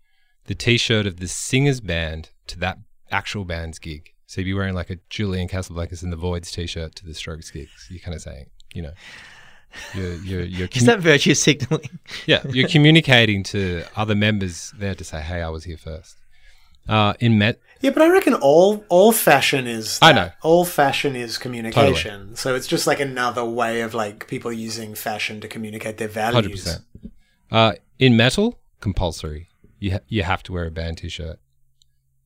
[0.47, 2.79] the t shirt of the singer's band to that
[3.11, 4.12] actual band's gig.
[4.27, 7.51] So you'd be wearing like a Julian Casablancas and the Voidz t-shirt to the Strokes
[7.51, 7.87] gigs.
[7.88, 8.92] You're kind of saying, you know,
[9.95, 11.99] you're you're you're Is that virtue signaling?
[12.27, 16.17] yeah, you're communicating to other members there to say, "Hey, I was here first.
[16.89, 19.99] Uh, in Met, Yeah, but I reckon all all fashion is.
[20.01, 20.31] I know.
[20.43, 22.37] all fashion is communication.
[22.37, 26.35] So it's just like another way of like people using fashion to communicate their values.
[26.35, 26.85] hundred percent.
[27.51, 29.49] Uh, in metal, compulsory.
[29.81, 31.39] You ha- you have to wear a band t-shirt.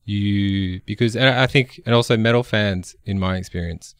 [0.05, 3.95] You because and I think and also metal fans, in my experience,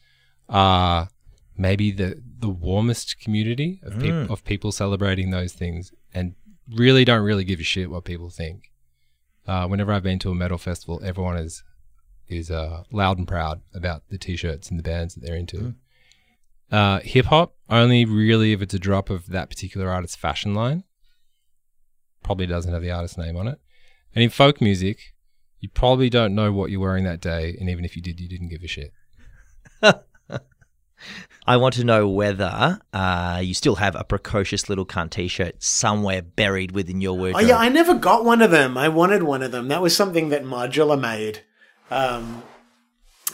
[0.48, 1.08] are
[1.56, 6.34] maybe the the warmest community of people of people celebrating those things and
[6.68, 8.70] really don't really give a shit what people think.
[9.46, 11.62] Uh, whenever I've been to a metal festival, everyone is
[12.28, 15.74] is uh, loud and proud about the t-shirts and the bands that they're into.
[16.70, 20.84] Uh, Hip hop only really if it's a drop of that particular artist's fashion line.
[22.22, 23.60] Probably doesn't have the artist's name on it.
[24.14, 25.12] And in folk music,
[25.60, 28.28] you probably don't know what you're wearing that day, and even if you did, you
[28.28, 28.92] didn't give a shit.
[31.46, 36.22] I want to know whether uh, you still have a precocious little cunt t-shirt somewhere
[36.22, 37.46] buried within your Oh wardrobe.
[37.48, 38.78] yeah, I never got one of them.
[38.78, 39.68] I wanted one of them.
[39.68, 41.40] That was something that Modular made.
[41.90, 42.42] Um,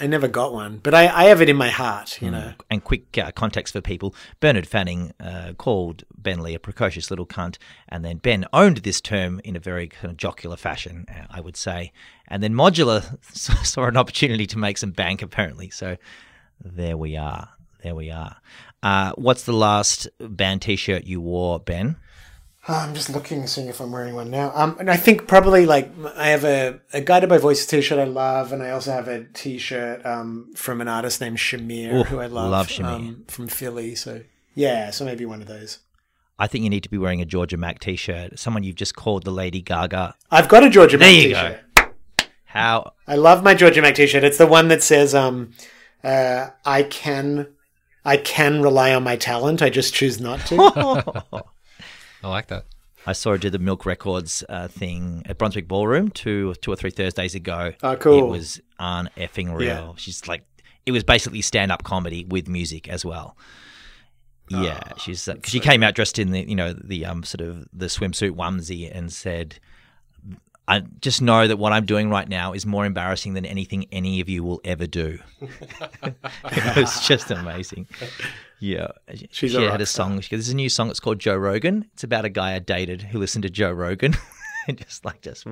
[0.00, 2.22] I never got one, but I, I have it in my heart.
[2.22, 2.52] You know.
[2.70, 7.26] and quick uh, context for people Bernard Fanning uh, called Ben Lee a precocious little
[7.26, 11.26] cunt, and then Ben owned this term in a very kind of jocular fashion, uh,
[11.30, 11.92] I would say.
[12.28, 13.18] And then Modular
[13.66, 15.68] saw an opportunity to make some bank, apparently.
[15.70, 15.96] So
[16.64, 17.48] there we are.
[17.82, 18.36] There we are.
[18.82, 21.96] Uh, what's the last band t shirt you wore, Ben?
[22.70, 24.52] Oh, I'm just looking, seeing if I'm wearing one now.
[24.54, 28.04] Um, and I think probably like I have a, a Guided by Voices t-shirt I
[28.04, 32.20] love, and I also have a t-shirt um, from an artist named Shamir, Ooh, who
[32.20, 32.84] I love, love Shamir.
[32.84, 33.94] Um, from Philly.
[33.94, 34.20] So
[34.54, 35.78] yeah, so maybe one of those.
[36.38, 38.38] I think you need to be wearing a Georgia Maq t shirt.
[38.38, 40.14] Someone you've just called the Lady Gaga.
[40.30, 41.60] I've got a Georgia Maq There you t-shirt.
[42.44, 44.24] How I love my Georgia Maq t-shirt.
[44.24, 45.52] It's the one that says, um,
[46.04, 47.46] uh, "I can,
[48.04, 49.62] I can rely on my talent.
[49.62, 50.56] I just choose not to."
[52.22, 52.64] I like that.
[53.06, 56.76] I saw her do the Milk Records uh, thing at Brunswick Ballroom two, two or
[56.76, 57.72] three Thursdays ago.
[57.82, 58.18] Oh, cool.
[58.26, 59.66] It was on effing real.
[59.66, 59.92] Yeah.
[59.96, 60.42] She's like,
[60.84, 63.36] it was basically stand up comedy with music as well.
[64.50, 67.22] Yeah, Ah, she's uh, 'cause she came out dressed in the you know the um
[67.22, 69.58] sort of the swimsuit onesie and said,
[70.68, 74.20] "I just know that what I'm doing right now is more embarrassing than anything any
[74.20, 77.88] of you will ever do." it was just amazing.
[78.60, 78.88] Yeah,
[79.30, 80.20] She's she had a song.
[80.20, 80.90] She goes, "There's a new song.
[80.90, 81.86] It's called Joe Rogan.
[81.94, 84.14] It's about a guy I dated who listened to Joe Rogan."
[84.68, 85.46] and just like just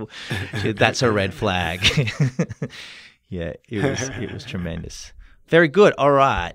[0.77, 1.81] that's a red flag.
[3.29, 5.13] yeah, it was it was tremendous.
[5.49, 5.95] Very good.
[5.99, 6.53] All right.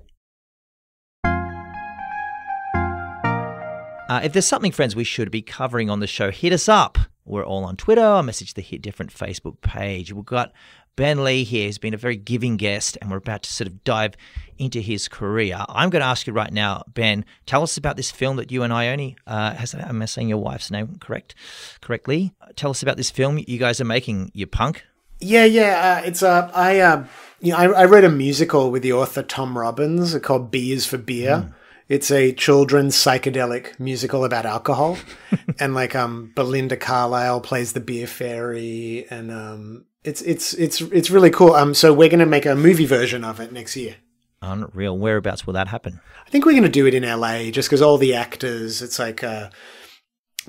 [4.12, 6.98] Uh, if there's something, friends, we should be covering on the show, hit us up.
[7.26, 8.04] We're all on Twitter.
[8.04, 10.12] I message the Hit Different Facebook page.
[10.12, 10.52] We've got
[10.96, 13.84] Ben Lee here, who's been a very giving guest, and we're about to sort of
[13.84, 14.16] dive
[14.58, 15.64] into his career.
[15.70, 18.64] I'm going to ask you right now, Ben, tell us about this film that you
[18.64, 21.36] and Ione, uh, has, am I saying your wife's name correct?
[21.80, 22.34] Correctly?
[22.56, 24.84] Tell us about this film you guys are making, you punk.
[25.20, 26.02] Yeah, yeah.
[26.02, 27.06] Uh, it's uh, I uh,
[27.40, 30.86] you know, I, I read a musical with the author Tom Robbins called B is
[30.88, 31.54] for Beer.
[31.92, 34.98] It's a children's psychedelic musical about alcohol,
[35.60, 41.10] and like um, Belinda Carlisle plays the beer fairy, and um, it's it's it's it's
[41.10, 41.52] really cool.
[41.52, 43.98] Um, so we're gonna make a movie version of it next year.
[44.42, 44.98] Unreal.
[44.98, 46.00] Whereabouts will that happen?
[46.26, 48.82] I think we're gonna do it in LA, just because all the actors.
[48.82, 49.50] It's like uh,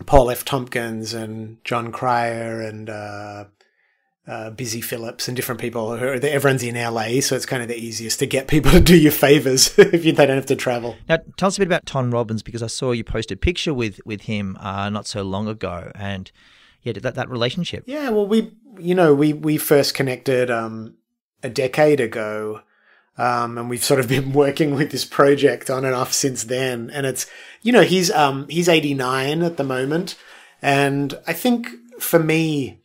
[0.07, 0.45] Paul F.
[0.45, 3.47] Tompkins and Jon Cryer and uh,
[4.27, 5.97] uh, Busy Philipps and different people.
[5.97, 8.81] Who are, everyone's in LA, so it's kind of the easiest to get people to
[8.81, 10.97] do you favors if you, they don't have to travel.
[11.09, 13.75] Now, tell us a bit about Tom Robbins because I saw you posted a picture
[13.75, 16.31] with with him uh, not so long ago, and
[16.83, 17.85] yeah, that that relationship.
[17.87, 20.95] Yeah, well, we you know we we first connected um,
[21.43, 22.63] a decade ago.
[23.19, 26.89] Um, and we've sort of been working with this project on and off since then.
[26.89, 27.27] And it's,
[27.61, 30.17] you know, he's, um, he's 89 at the moment.
[30.63, 31.69] And I think
[32.01, 32.82] for me,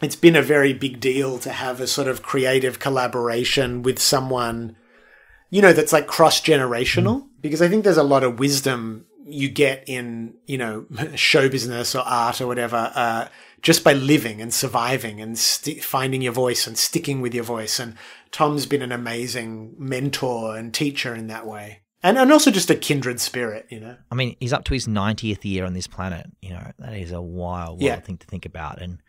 [0.00, 4.76] it's been a very big deal to have a sort of creative collaboration with someone,
[5.50, 7.28] you know, that's like cross generational, mm.
[7.40, 11.94] because I think there's a lot of wisdom you get in, you know, show business
[11.94, 13.28] or art or whatever, uh,
[13.60, 17.78] just by living and surviving and st- finding your voice and sticking with your voice.
[17.78, 17.94] And
[18.30, 21.80] Tom's been an amazing mentor and teacher in that way.
[22.02, 23.96] And, and also just a kindred spirit, you know.
[24.12, 26.26] I mean, he's up to his 90th year on this planet.
[26.40, 27.98] You know, that is a wild, wild yeah.
[27.98, 28.80] thing to think about.
[28.80, 29.02] And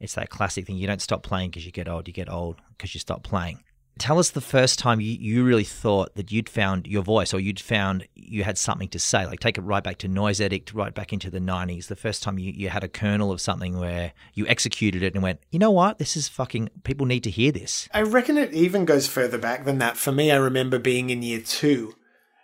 [0.00, 0.76] it's that classic thing.
[0.76, 2.06] You don't stop playing because you get old.
[2.06, 3.62] You get old because you stop playing.
[3.98, 7.40] Tell us the first time you, you really thought that you'd found your voice or
[7.40, 9.24] you'd found you had something to say.
[9.24, 11.86] Like take it right back to Noise Addict, right back into the 90s.
[11.86, 15.22] The first time you, you had a kernel of something where you executed it and
[15.22, 15.96] went, you know what?
[15.96, 17.88] This is fucking, people need to hear this.
[17.94, 19.96] I reckon it even goes further back than that.
[19.96, 21.94] For me, I remember being in year two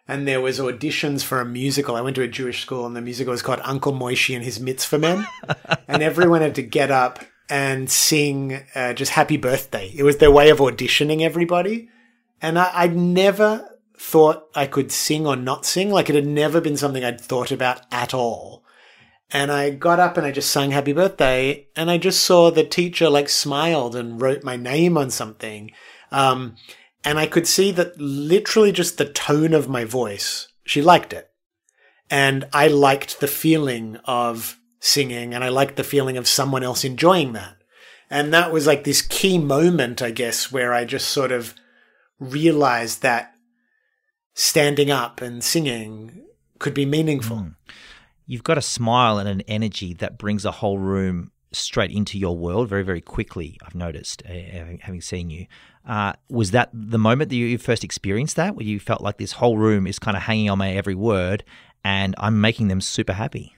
[0.09, 1.97] and there was auditions for a musical.
[1.97, 4.59] I went to a Jewish school and the musical was called Uncle Moishy and His
[4.59, 5.27] Mitzvah Men.
[5.89, 7.21] and everyone had to get up
[7.53, 9.93] and sing uh, just happy birthday.
[9.95, 11.91] It was their way of auditioning everybody.
[12.41, 15.91] And I, I'd never thought I could sing or not sing.
[15.91, 18.65] Like it had never been something I'd thought about at all.
[19.31, 22.65] And I got up and I just sang happy birthday and I just saw the
[22.65, 25.73] teacher like smiled and wrote my name on something.
[26.11, 26.57] Um,
[27.05, 31.29] and I could see that literally just the tone of my voice, she liked it.
[32.09, 36.85] And I liked the feeling of singing and I liked the feeling of someone else
[36.85, 37.55] enjoying that.
[38.11, 41.55] And that was like this key moment, I guess, where I just sort of
[42.19, 43.33] realized that
[44.35, 46.25] standing up and singing
[46.59, 47.37] could be meaningful.
[47.37, 47.55] Mm.
[48.27, 52.37] You've got a smile and an energy that brings a whole room straight into your
[52.37, 53.59] world very, very quickly.
[53.65, 54.33] I've noticed, uh,
[54.81, 55.47] having seen you.
[55.87, 59.33] Uh, was that the moment that you first experienced that, where you felt like this
[59.33, 61.45] whole room is kind of hanging on my every word,
[61.85, 63.55] and I'm making them super happy?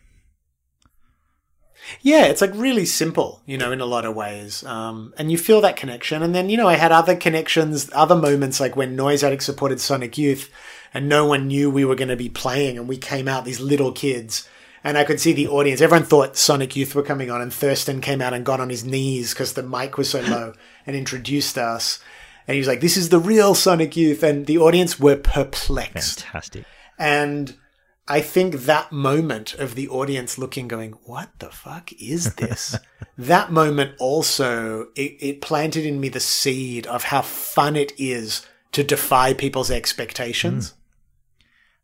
[2.01, 4.65] Yeah, it's like really simple, you know, in a lot of ways.
[4.65, 6.23] Um, and you feel that connection.
[6.23, 9.81] And then, you know, I had other connections, other moments like when Noise Addict supported
[9.81, 10.51] Sonic Youth
[10.93, 13.61] and no one knew we were going to be playing and we came out, these
[13.61, 14.49] little kids.
[14.83, 15.81] And I could see the audience.
[15.81, 18.85] Everyone thought Sonic Youth were coming on and Thurston came out and got on his
[18.85, 20.53] knees because the mic was so low
[20.87, 22.01] and introduced us.
[22.47, 24.23] And he was like, this is the real Sonic Youth.
[24.23, 26.25] And the audience were perplexed.
[26.25, 26.65] Fantastic.
[26.99, 27.57] And
[28.07, 32.77] I think that moment of the audience looking, going, what the fuck is this?
[33.19, 38.47] that moment also, it, it, planted in me the seed of how fun it is
[38.73, 40.71] to defy people's expectations.
[40.71, 40.75] Mm.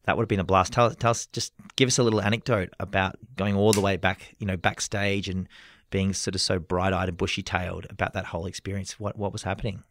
[0.05, 0.75] That would have been a blast.
[0.75, 4.35] Tell, tell us, just give us a little anecdote about going all the way back,
[4.39, 5.49] you know, backstage and
[5.91, 9.01] being sort of so bright eyed and bushy tailed about that whole experience.
[9.01, 9.85] What, what was happening?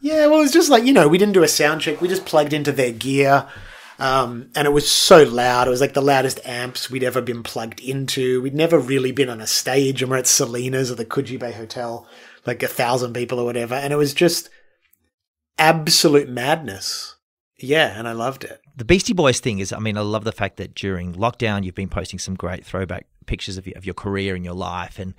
[0.00, 2.00] Yeah, well, it was just like, you know, we didn't do a sound check.
[2.00, 3.46] We just plugged into their gear.
[3.98, 5.66] Um, and it was so loud.
[5.66, 8.42] It was like the loudest amps we'd ever been plugged into.
[8.42, 11.52] We'd never really been on a stage and we're at Selina's or the Coogee Bay
[11.52, 12.06] Hotel,
[12.44, 13.74] like a thousand people or whatever.
[13.74, 14.50] And it was just
[15.58, 17.16] absolute madness.
[17.58, 18.60] Yeah, and I loved it.
[18.76, 21.74] The Beastie Boys thing is, I mean, I love the fact that during lockdown you've
[21.74, 24.98] been posting some great throwback pictures of your, of your career and your life.
[24.98, 25.14] And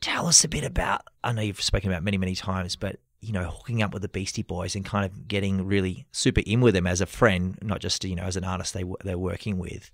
[0.00, 3.32] tell us a bit about, I know you've spoken about many, many times, but you
[3.32, 6.74] know, hooking up with the Beastie Boys and kind of getting really super in with
[6.74, 9.90] them as a friend, not just you know as an artist they they're working with,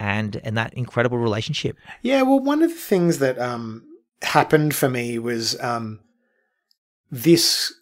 [0.00, 1.76] and and that incredible relationship.
[2.02, 3.84] Yeah, well, one of the things that um,
[4.22, 6.00] happened for me was um,
[7.10, 7.72] this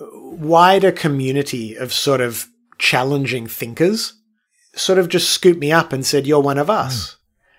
[0.00, 4.14] wider community of sort of challenging thinkers
[4.74, 7.16] sort of just scooped me up and said, "You're one of us." Mm.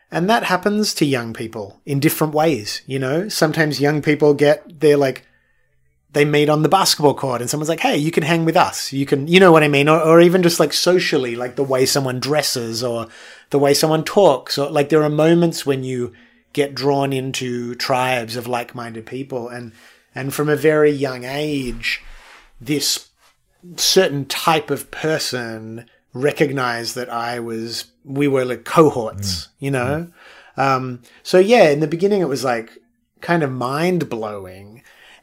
[0.09, 3.27] And that happens to young people in different ways, you know?
[3.27, 5.27] Sometimes young people get, they're like,
[6.17, 8.91] they meet on the basketball court and someone's like, hey, you can hang with us.
[8.91, 9.87] You can, you know what I mean?
[9.87, 13.07] Or, or even just like socially, like the way someone dresses or
[13.51, 14.57] the way someone talks.
[14.57, 16.13] Or like there are moments when you
[16.53, 19.47] get drawn into tribes of like minded people.
[19.47, 19.73] And,
[20.15, 22.01] and from a very young age,
[22.59, 23.09] this
[23.75, 30.07] certain type of person recognized that I was, we were like cohorts, you know?
[30.57, 32.71] Um, so yeah, in the beginning it was like
[33.21, 34.76] kind of mind blowing.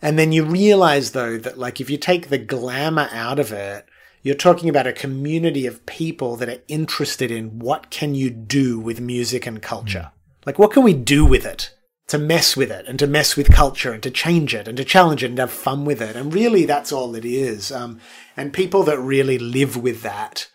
[0.04, 3.86] And then you realize though that like if you take the glamour out of it,
[4.22, 8.78] you're talking about a community of people that are interested in what can you do
[8.78, 10.12] with music and culture?
[10.44, 11.74] Like what can we do with it?
[12.08, 14.84] To mess with it and to mess with culture and to change it and to
[14.84, 16.16] challenge it and have fun with it.
[16.16, 17.72] And really that's all it is.
[17.72, 17.98] Um,
[18.36, 20.48] and people that really live with that,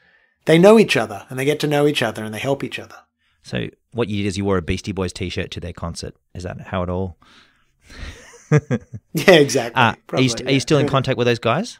[0.46, 2.78] they know each other and they get to know each other and they help each
[2.78, 2.98] other.
[3.42, 6.14] So what you did is you wore a Beastie Boys t-shirt to their concert.
[6.36, 7.18] Is that how it all?
[9.14, 9.82] Yeah, exactly.
[9.82, 11.80] Uh, are, you, Probably, are you still in contact with those guys?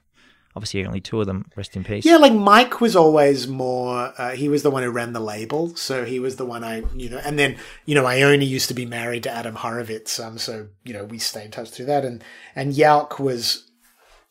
[0.56, 1.46] Obviously, only two of them.
[1.56, 2.04] Rest in peace.
[2.04, 4.12] Yeah, like Mike was always more.
[4.18, 6.84] Uh, he was the one who ran the label, so he was the one I,
[6.96, 7.22] you know.
[7.24, 10.94] And then, you know, Ione used to be married to Adam Horovitz, um, so you
[10.94, 12.04] know we stay in touch through that.
[12.04, 12.24] And
[12.56, 13.70] and Yauch was,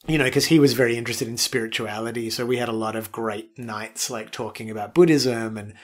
[0.08, 3.12] you know, because he was very interested in spirituality, so we had a lot of
[3.12, 5.74] great nights like talking about Buddhism and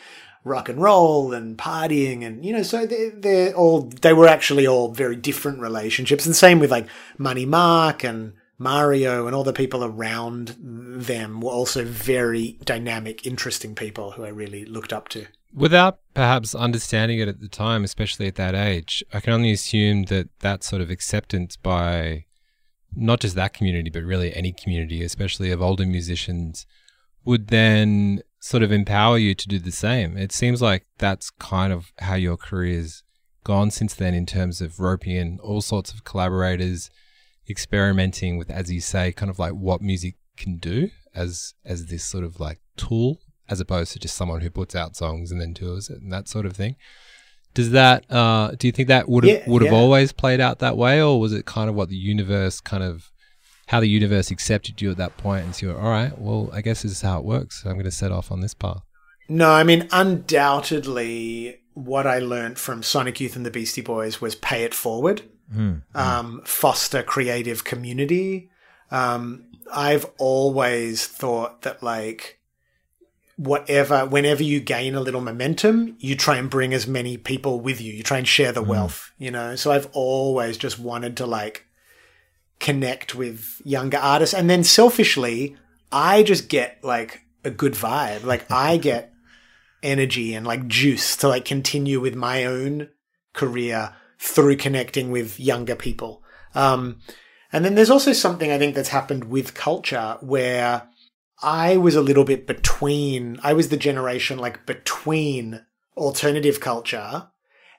[0.44, 4.66] rock and roll and partying and you know so they're, they're all they were actually
[4.66, 6.26] all very different relationships.
[6.26, 6.86] And same with like
[7.18, 13.74] money mark and mario and all the people around them were also very dynamic interesting
[13.74, 15.26] people who i really looked up to.
[15.52, 20.04] Without perhaps understanding it at the time, especially at that age, I can only assume
[20.04, 22.24] that that sort of acceptance by
[22.96, 26.66] not just that community, but really any community, especially of older musicians,
[27.24, 30.18] would then sort of empower you to do the same.
[30.18, 33.02] It seems like that's kind of how your career's
[33.42, 36.90] gone since then in terms of roping in all sorts of collaborators,
[37.48, 42.04] experimenting with, as you say, kind of like what music can do as as this
[42.04, 43.18] sort of like tool
[43.48, 46.28] as opposed to just someone who puts out songs and then tours it and that
[46.28, 46.76] sort of thing.
[47.54, 49.78] Does that uh, do you think that would have Yeah, would have yeah.
[49.78, 53.10] always played out that way, or was it kind of what the universe kind of
[53.66, 56.60] how the universe accepted you at that point and so you're all right, well, I
[56.60, 57.62] guess this is how it works.
[57.62, 58.82] So I'm going to set off on this path.
[59.28, 64.34] no i mean undoubtedly what i learned from sonic youth and the beastie boys was
[64.34, 65.22] pay it forward
[65.94, 68.50] um, foster creative community.
[68.90, 72.40] Um, I've always thought that like
[73.36, 77.80] whatever, whenever you gain a little momentum, you try and bring as many people with
[77.80, 77.92] you.
[77.92, 79.54] You try and share the wealth, you know.
[79.54, 81.66] So I've always just wanted to like
[82.64, 85.54] connect with younger artists, and then selfishly,
[85.92, 88.24] I just get like a good vibe.
[88.24, 89.12] Like I get
[89.82, 92.88] energy and like juice to like continue with my own
[93.34, 96.22] career through connecting with younger people.
[96.54, 97.00] Um,
[97.52, 100.88] and then there's also something I think that's happened with culture where
[101.42, 107.28] I was a little bit between, I was the generation like between alternative culture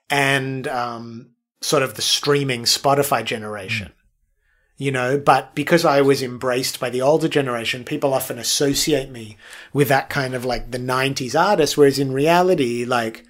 [0.10, 1.32] and um,
[1.62, 3.92] sort of the streaming Spotify generation.
[4.78, 9.38] You know, but because I was embraced by the older generation, people often associate me
[9.72, 13.24] with that kind of like the 90s artist, whereas in reality, like,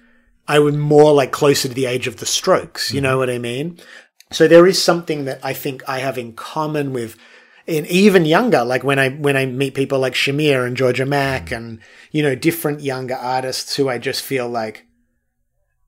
[0.48, 2.92] I was more like closer to the age of the strokes.
[2.92, 3.18] You know mm-hmm.
[3.18, 3.78] what I mean?
[4.32, 7.16] So there is something that I think I have in common with
[7.66, 11.50] in even younger, like when I when I meet people like Shamir and Georgia Maq
[11.50, 11.80] and
[12.12, 14.85] you know different younger artists who I just feel like,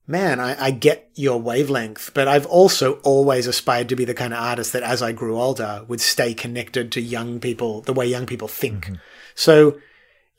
[0.09, 4.33] man, I, I get your wavelength, but I've also always aspired to be the kind
[4.33, 8.07] of artist that as I grew older would stay connected to young people the way
[8.07, 8.89] young people think.
[9.35, 9.77] So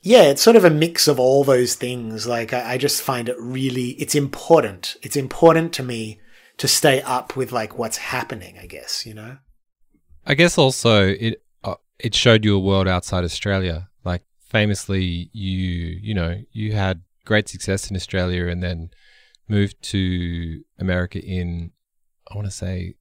[0.01, 2.27] yeah, it's sort of a mix of all those things.
[2.27, 4.97] Like I, I just find it really, it's important.
[5.01, 6.19] It's important to me
[6.57, 8.57] to stay up with like what's happening.
[8.59, 9.37] I guess you know.
[10.25, 13.89] I guess also it uh, it showed you a world outside Australia.
[14.03, 18.89] Like famously, you you know you had great success in Australia and then
[19.47, 21.71] moved to America in
[22.31, 22.95] I want to say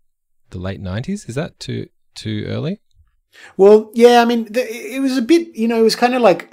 [0.51, 1.27] the late nineties.
[1.27, 2.81] Is that too too early?
[3.57, 6.53] Well, yeah, I mean, it was a bit, you know, it was kind of like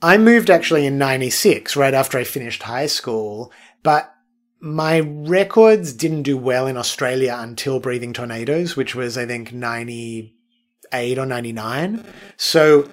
[0.00, 3.52] I moved actually in 96, right after I finished high school,
[3.82, 4.12] but
[4.60, 11.18] my records didn't do well in Australia until Breathing Tornadoes, which was, I think, 98
[11.18, 12.04] or 99.
[12.36, 12.90] So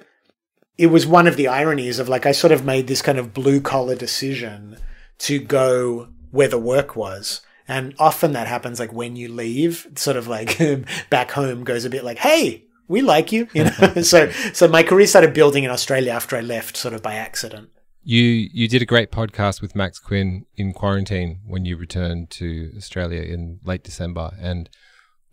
[0.78, 3.34] it was one of the ironies of like, I sort of made this kind of
[3.34, 4.76] blue collar decision
[5.18, 7.40] to go where the work was.
[7.68, 10.60] And often that happens like when you leave, sort of like
[11.10, 13.94] back home goes a bit like, hey, we like you, you know.
[14.02, 17.70] so so my career started building in Australia after I left, sort of by accident.
[18.04, 22.70] You you did a great podcast with Max Quinn in quarantine when you returned to
[22.76, 24.70] Australia in late December, and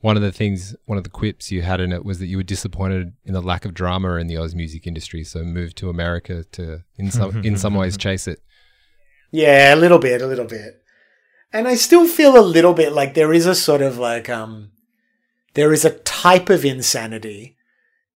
[0.03, 2.35] one of the things, one of the quips you had in it was that you
[2.35, 5.89] were disappointed in the lack of drama in the Oz music industry, so moved to
[5.89, 8.39] America to in some in some ways chase it.
[9.31, 10.82] Yeah, a little bit, a little bit.
[11.53, 14.71] And I still feel a little bit like there is a sort of like um
[15.53, 17.55] there is a type of insanity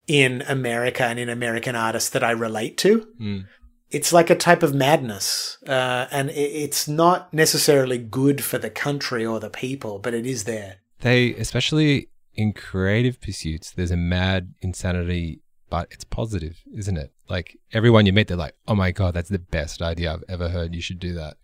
[0.07, 3.07] in America and in American artists that I relate to.
[3.21, 3.45] Mm.
[3.89, 9.25] it's like a type of madness, uh, and it's not necessarily good for the country
[9.25, 10.77] or the people, but it is there.
[10.99, 17.13] They, especially in creative pursuits, there's a mad insanity, but it's positive, isn't it?
[17.29, 20.49] Like everyone you meet, they're like, "Oh my god, that's the best idea I've ever
[20.49, 20.75] heard.
[20.75, 21.37] You should do that."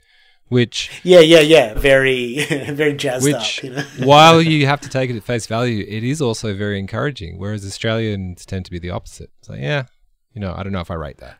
[0.49, 3.63] Which yeah, yeah, yeah, very, very jazzed which, up.
[3.63, 3.81] You know?
[4.05, 7.39] while you have to take it at face value, it is also very encouraging.
[7.39, 9.31] Whereas Australians tend to be the opposite.
[9.39, 9.85] It's like, yeah,
[10.33, 11.39] you know, I don't know if I rate that.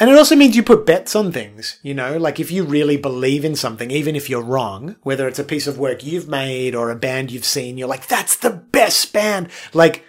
[0.00, 2.96] And it also means you put bets on things, you know, like if you really
[2.96, 6.74] believe in something, even if you're wrong, whether it's a piece of work you've made
[6.74, 9.50] or a band you've seen, you're like, that's the best band.
[9.74, 10.02] Like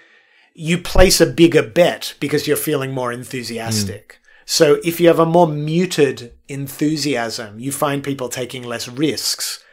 [0.53, 4.13] you place a bigger bet because you're feeling more enthusiastic.
[4.13, 4.20] Mm.
[4.51, 9.63] So if you have a more muted enthusiasm, you find people taking less risks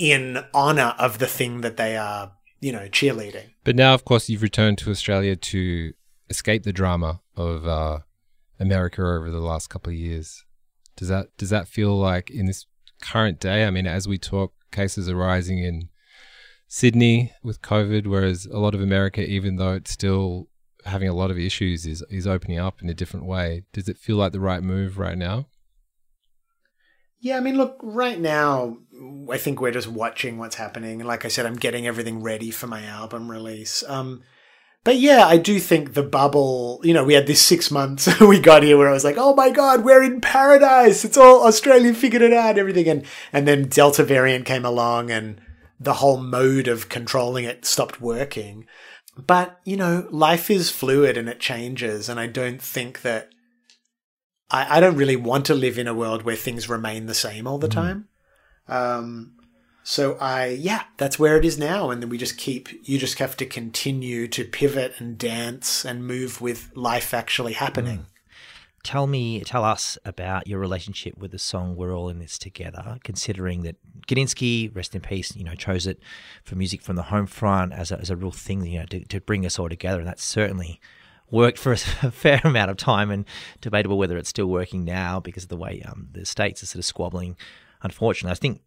[0.00, 3.50] in honor of the thing that they are, you know, cheerleading.
[3.62, 5.92] But now, of course, you've returned to Australia to
[6.28, 8.00] escape the drama of, uh,
[8.58, 10.44] America over the last couple of years.
[10.96, 12.66] Does that does that feel like in this
[13.00, 13.64] current day?
[13.64, 15.88] I mean, as we talk, cases are rising in
[16.66, 20.48] Sydney with COVID, whereas a lot of America, even though it's still
[20.86, 23.64] having a lot of issues, is is opening up in a different way.
[23.72, 25.46] Does it feel like the right move right now?
[27.18, 28.78] Yeah, I mean, look, right now,
[29.32, 31.00] I think we're just watching what's happening.
[31.00, 33.82] Like I said, I'm getting everything ready for my album release.
[33.88, 34.22] Um,
[34.84, 38.38] but yeah, I do think the bubble, you know, we had this six months we
[38.38, 41.04] got here where I was like, oh my God, we're in paradise.
[41.04, 42.88] It's all Australia figured it out, everything.
[42.88, 45.40] And, and then Delta variant came along and
[45.80, 48.66] the whole mode of controlling it stopped working.
[49.16, 52.08] But, you know, life is fluid and it changes.
[52.08, 53.30] And I don't think that
[54.50, 57.46] I, I don't really want to live in a world where things remain the same
[57.46, 57.72] all the mm.
[57.72, 58.08] time.
[58.68, 59.32] Um,
[59.82, 61.90] so I, yeah, that's where it is now.
[61.90, 66.06] And then we just keep, you just have to continue to pivot and dance and
[66.06, 68.06] move with life actually happening.
[68.86, 72.98] Tell me, tell us about your relationship with the song "We're All in This Together."
[73.02, 73.74] Considering that
[74.06, 76.00] Gudinski, rest in peace, you know, chose it
[76.44, 79.04] for music from the home front as a, as a real thing, you know, to,
[79.06, 80.80] to bring us all together, and that's certainly
[81.32, 83.24] worked for a fair amount of time, and
[83.60, 86.78] debatable whether it's still working now because of the way um, the states are sort
[86.78, 87.36] of squabbling.
[87.82, 88.62] Unfortunately, I think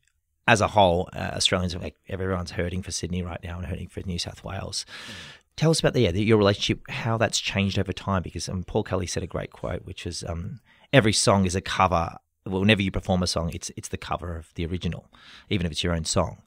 [0.49, 4.01] as a whole, uh, Australians like everyone's hurting for Sydney right now and hurting for
[4.01, 4.85] New South Wales.
[5.07, 5.13] Mm.
[5.59, 8.23] Tell us about the, yeah, your relationship, how that's changed over time.
[8.23, 10.61] Because um, Paul Kelly said a great quote, which is um,
[10.93, 12.15] every song is a cover.
[12.45, 15.11] Well, whenever you perform a song, it's it's the cover of the original,
[15.49, 16.43] even if it's your own song.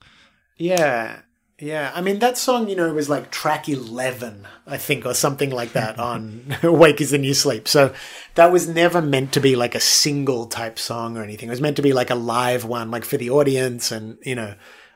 [0.57, 1.21] Yeah,
[1.59, 5.51] yeah, I mean that song, you know, was like track eleven, I think, or something
[5.51, 7.93] like that on "Wake Is the New Sleep." So
[8.37, 11.49] that was never meant to be like a single type song or anything.
[11.49, 14.37] It was meant to be like a live one, like for the audience, and you
[14.37, 14.55] know,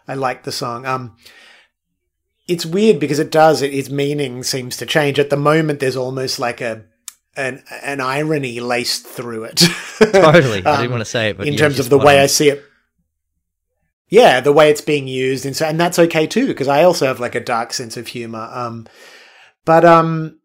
[0.09, 0.87] I like the song.
[0.87, 1.17] Um,
[2.49, 5.19] it's weird because it does it, its meaning seems to change.
[5.19, 6.85] At the moment, there's almost like a
[7.37, 9.57] an an irony laced through it.
[9.99, 12.27] totally, um, I didn't want to say it, but in terms of the way I
[12.27, 12.65] see it
[14.09, 17.07] yeah, the way it's being used, and so and that's okay too because I also
[17.07, 18.49] have like a dark sense of humor.
[18.53, 18.87] Um,
[19.65, 20.39] but um,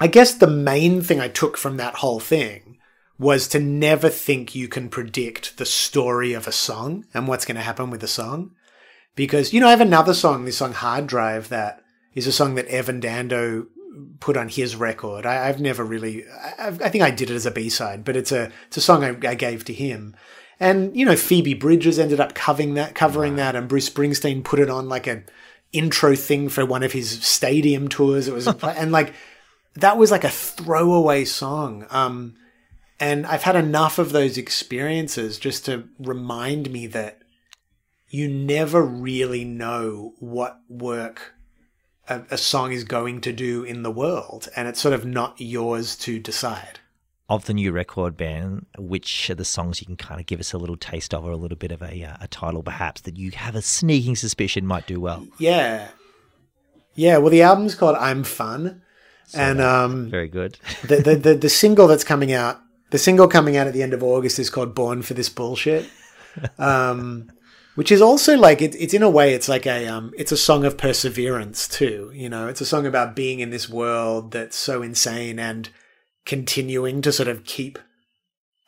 [0.00, 2.78] I guess the main thing I took from that whole thing
[3.18, 7.56] was to never think you can predict the story of a song and what's going
[7.56, 8.50] to happen with a song,
[9.16, 11.82] because you know I have another song, this song Hard Drive, that
[12.14, 13.66] is a song that Evan Dando
[14.20, 15.26] put on his record.
[15.26, 16.24] I, have never really,
[16.58, 18.80] I, I, think I did it as a B side, but it's a it's a
[18.80, 20.14] song I, I gave to him
[20.58, 23.36] and you know, Phoebe Bridgers ended up covering that, covering wow.
[23.36, 25.22] that, and Bruce Springsteen put it on like a
[25.72, 28.28] intro thing for one of his stadium tours.
[28.28, 29.12] It was, and like
[29.74, 31.86] that was like a throwaway song.
[31.90, 32.36] Um,
[32.98, 37.20] and I've had enough of those experiences just to remind me that
[38.08, 41.34] you never really know what work
[42.08, 45.34] a, a song is going to do in the world, and it's sort of not
[45.38, 46.80] yours to decide
[47.28, 50.52] of the new record band, which are the songs you can kind of give us
[50.52, 53.16] a little taste of, or a little bit of a, uh, a title, perhaps that
[53.16, 55.26] you have a sneaking suspicion might do well?
[55.38, 55.88] Yeah,
[56.94, 57.18] yeah.
[57.18, 58.82] Well, the album's called "I'm Fun,"
[59.26, 60.58] so and um, very good.
[60.84, 63.92] the, the, the the single that's coming out, the single coming out at the end
[63.92, 65.88] of August is called "Born for This Bullshit."
[66.58, 67.32] Um,
[67.76, 70.36] which is also like it, it's in a way it's like a um it's a
[70.36, 74.56] song of perseverance too you know it's a song about being in this world that's
[74.56, 75.70] so insane and
[76.26, 77.78] continuing to sort of keep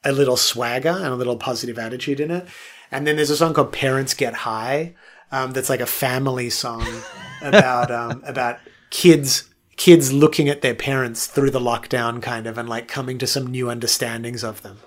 [0.04, 2.46] a little swagger and a little positive attitude in it.
[2.90, 4.94] And then there's a song called "Parents Get High,"
[5.30, 6.86] um, that's like a family song
[7.42, 8.58] about um, about
[8.90, 13.26] kids kids looking at their parents through the lockdown, kind of, and like coming to
[13.26, 14.78] some new understandings of them.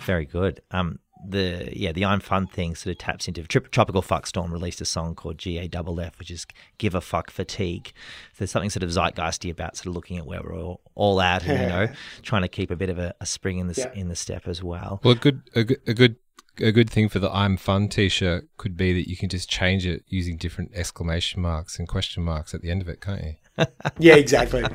[0.00, 0.60] Very good.
[0.72, 0.98] Um,
[1.28, 4.80] the yeah the I'm Fun thing sort of taps into Tri- Tropical Fuck Storm released
[4.80, 6.46] a song called GAFF, which is
[6.78, 7.92] Give a Fuck Fatigue.
[8.32, 11.20] So there's something sort of zeitgeisty about sort of looking at where we're all, all
[11.20, 11.88] at and you know
[12.22, 13.92] trying to keep a bit of a, a spring in the Yeah.
[14.00, 15.00] in the step as well.
[15.04, 16.16] Well, a good, a good, a good,
[16.60, 19.86] a good thing for the "I'm fun" T-shirt could be that you can just change
[19.86, 23.34] it using different exclamation marks and question marks at the end of it, can't you?
[23.98, 24.62] Yeah, exactly.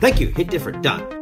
[0.00, 0.28] Thank you.
[0.28, 0.82] Hit different.
[0.82, 1.21] Done.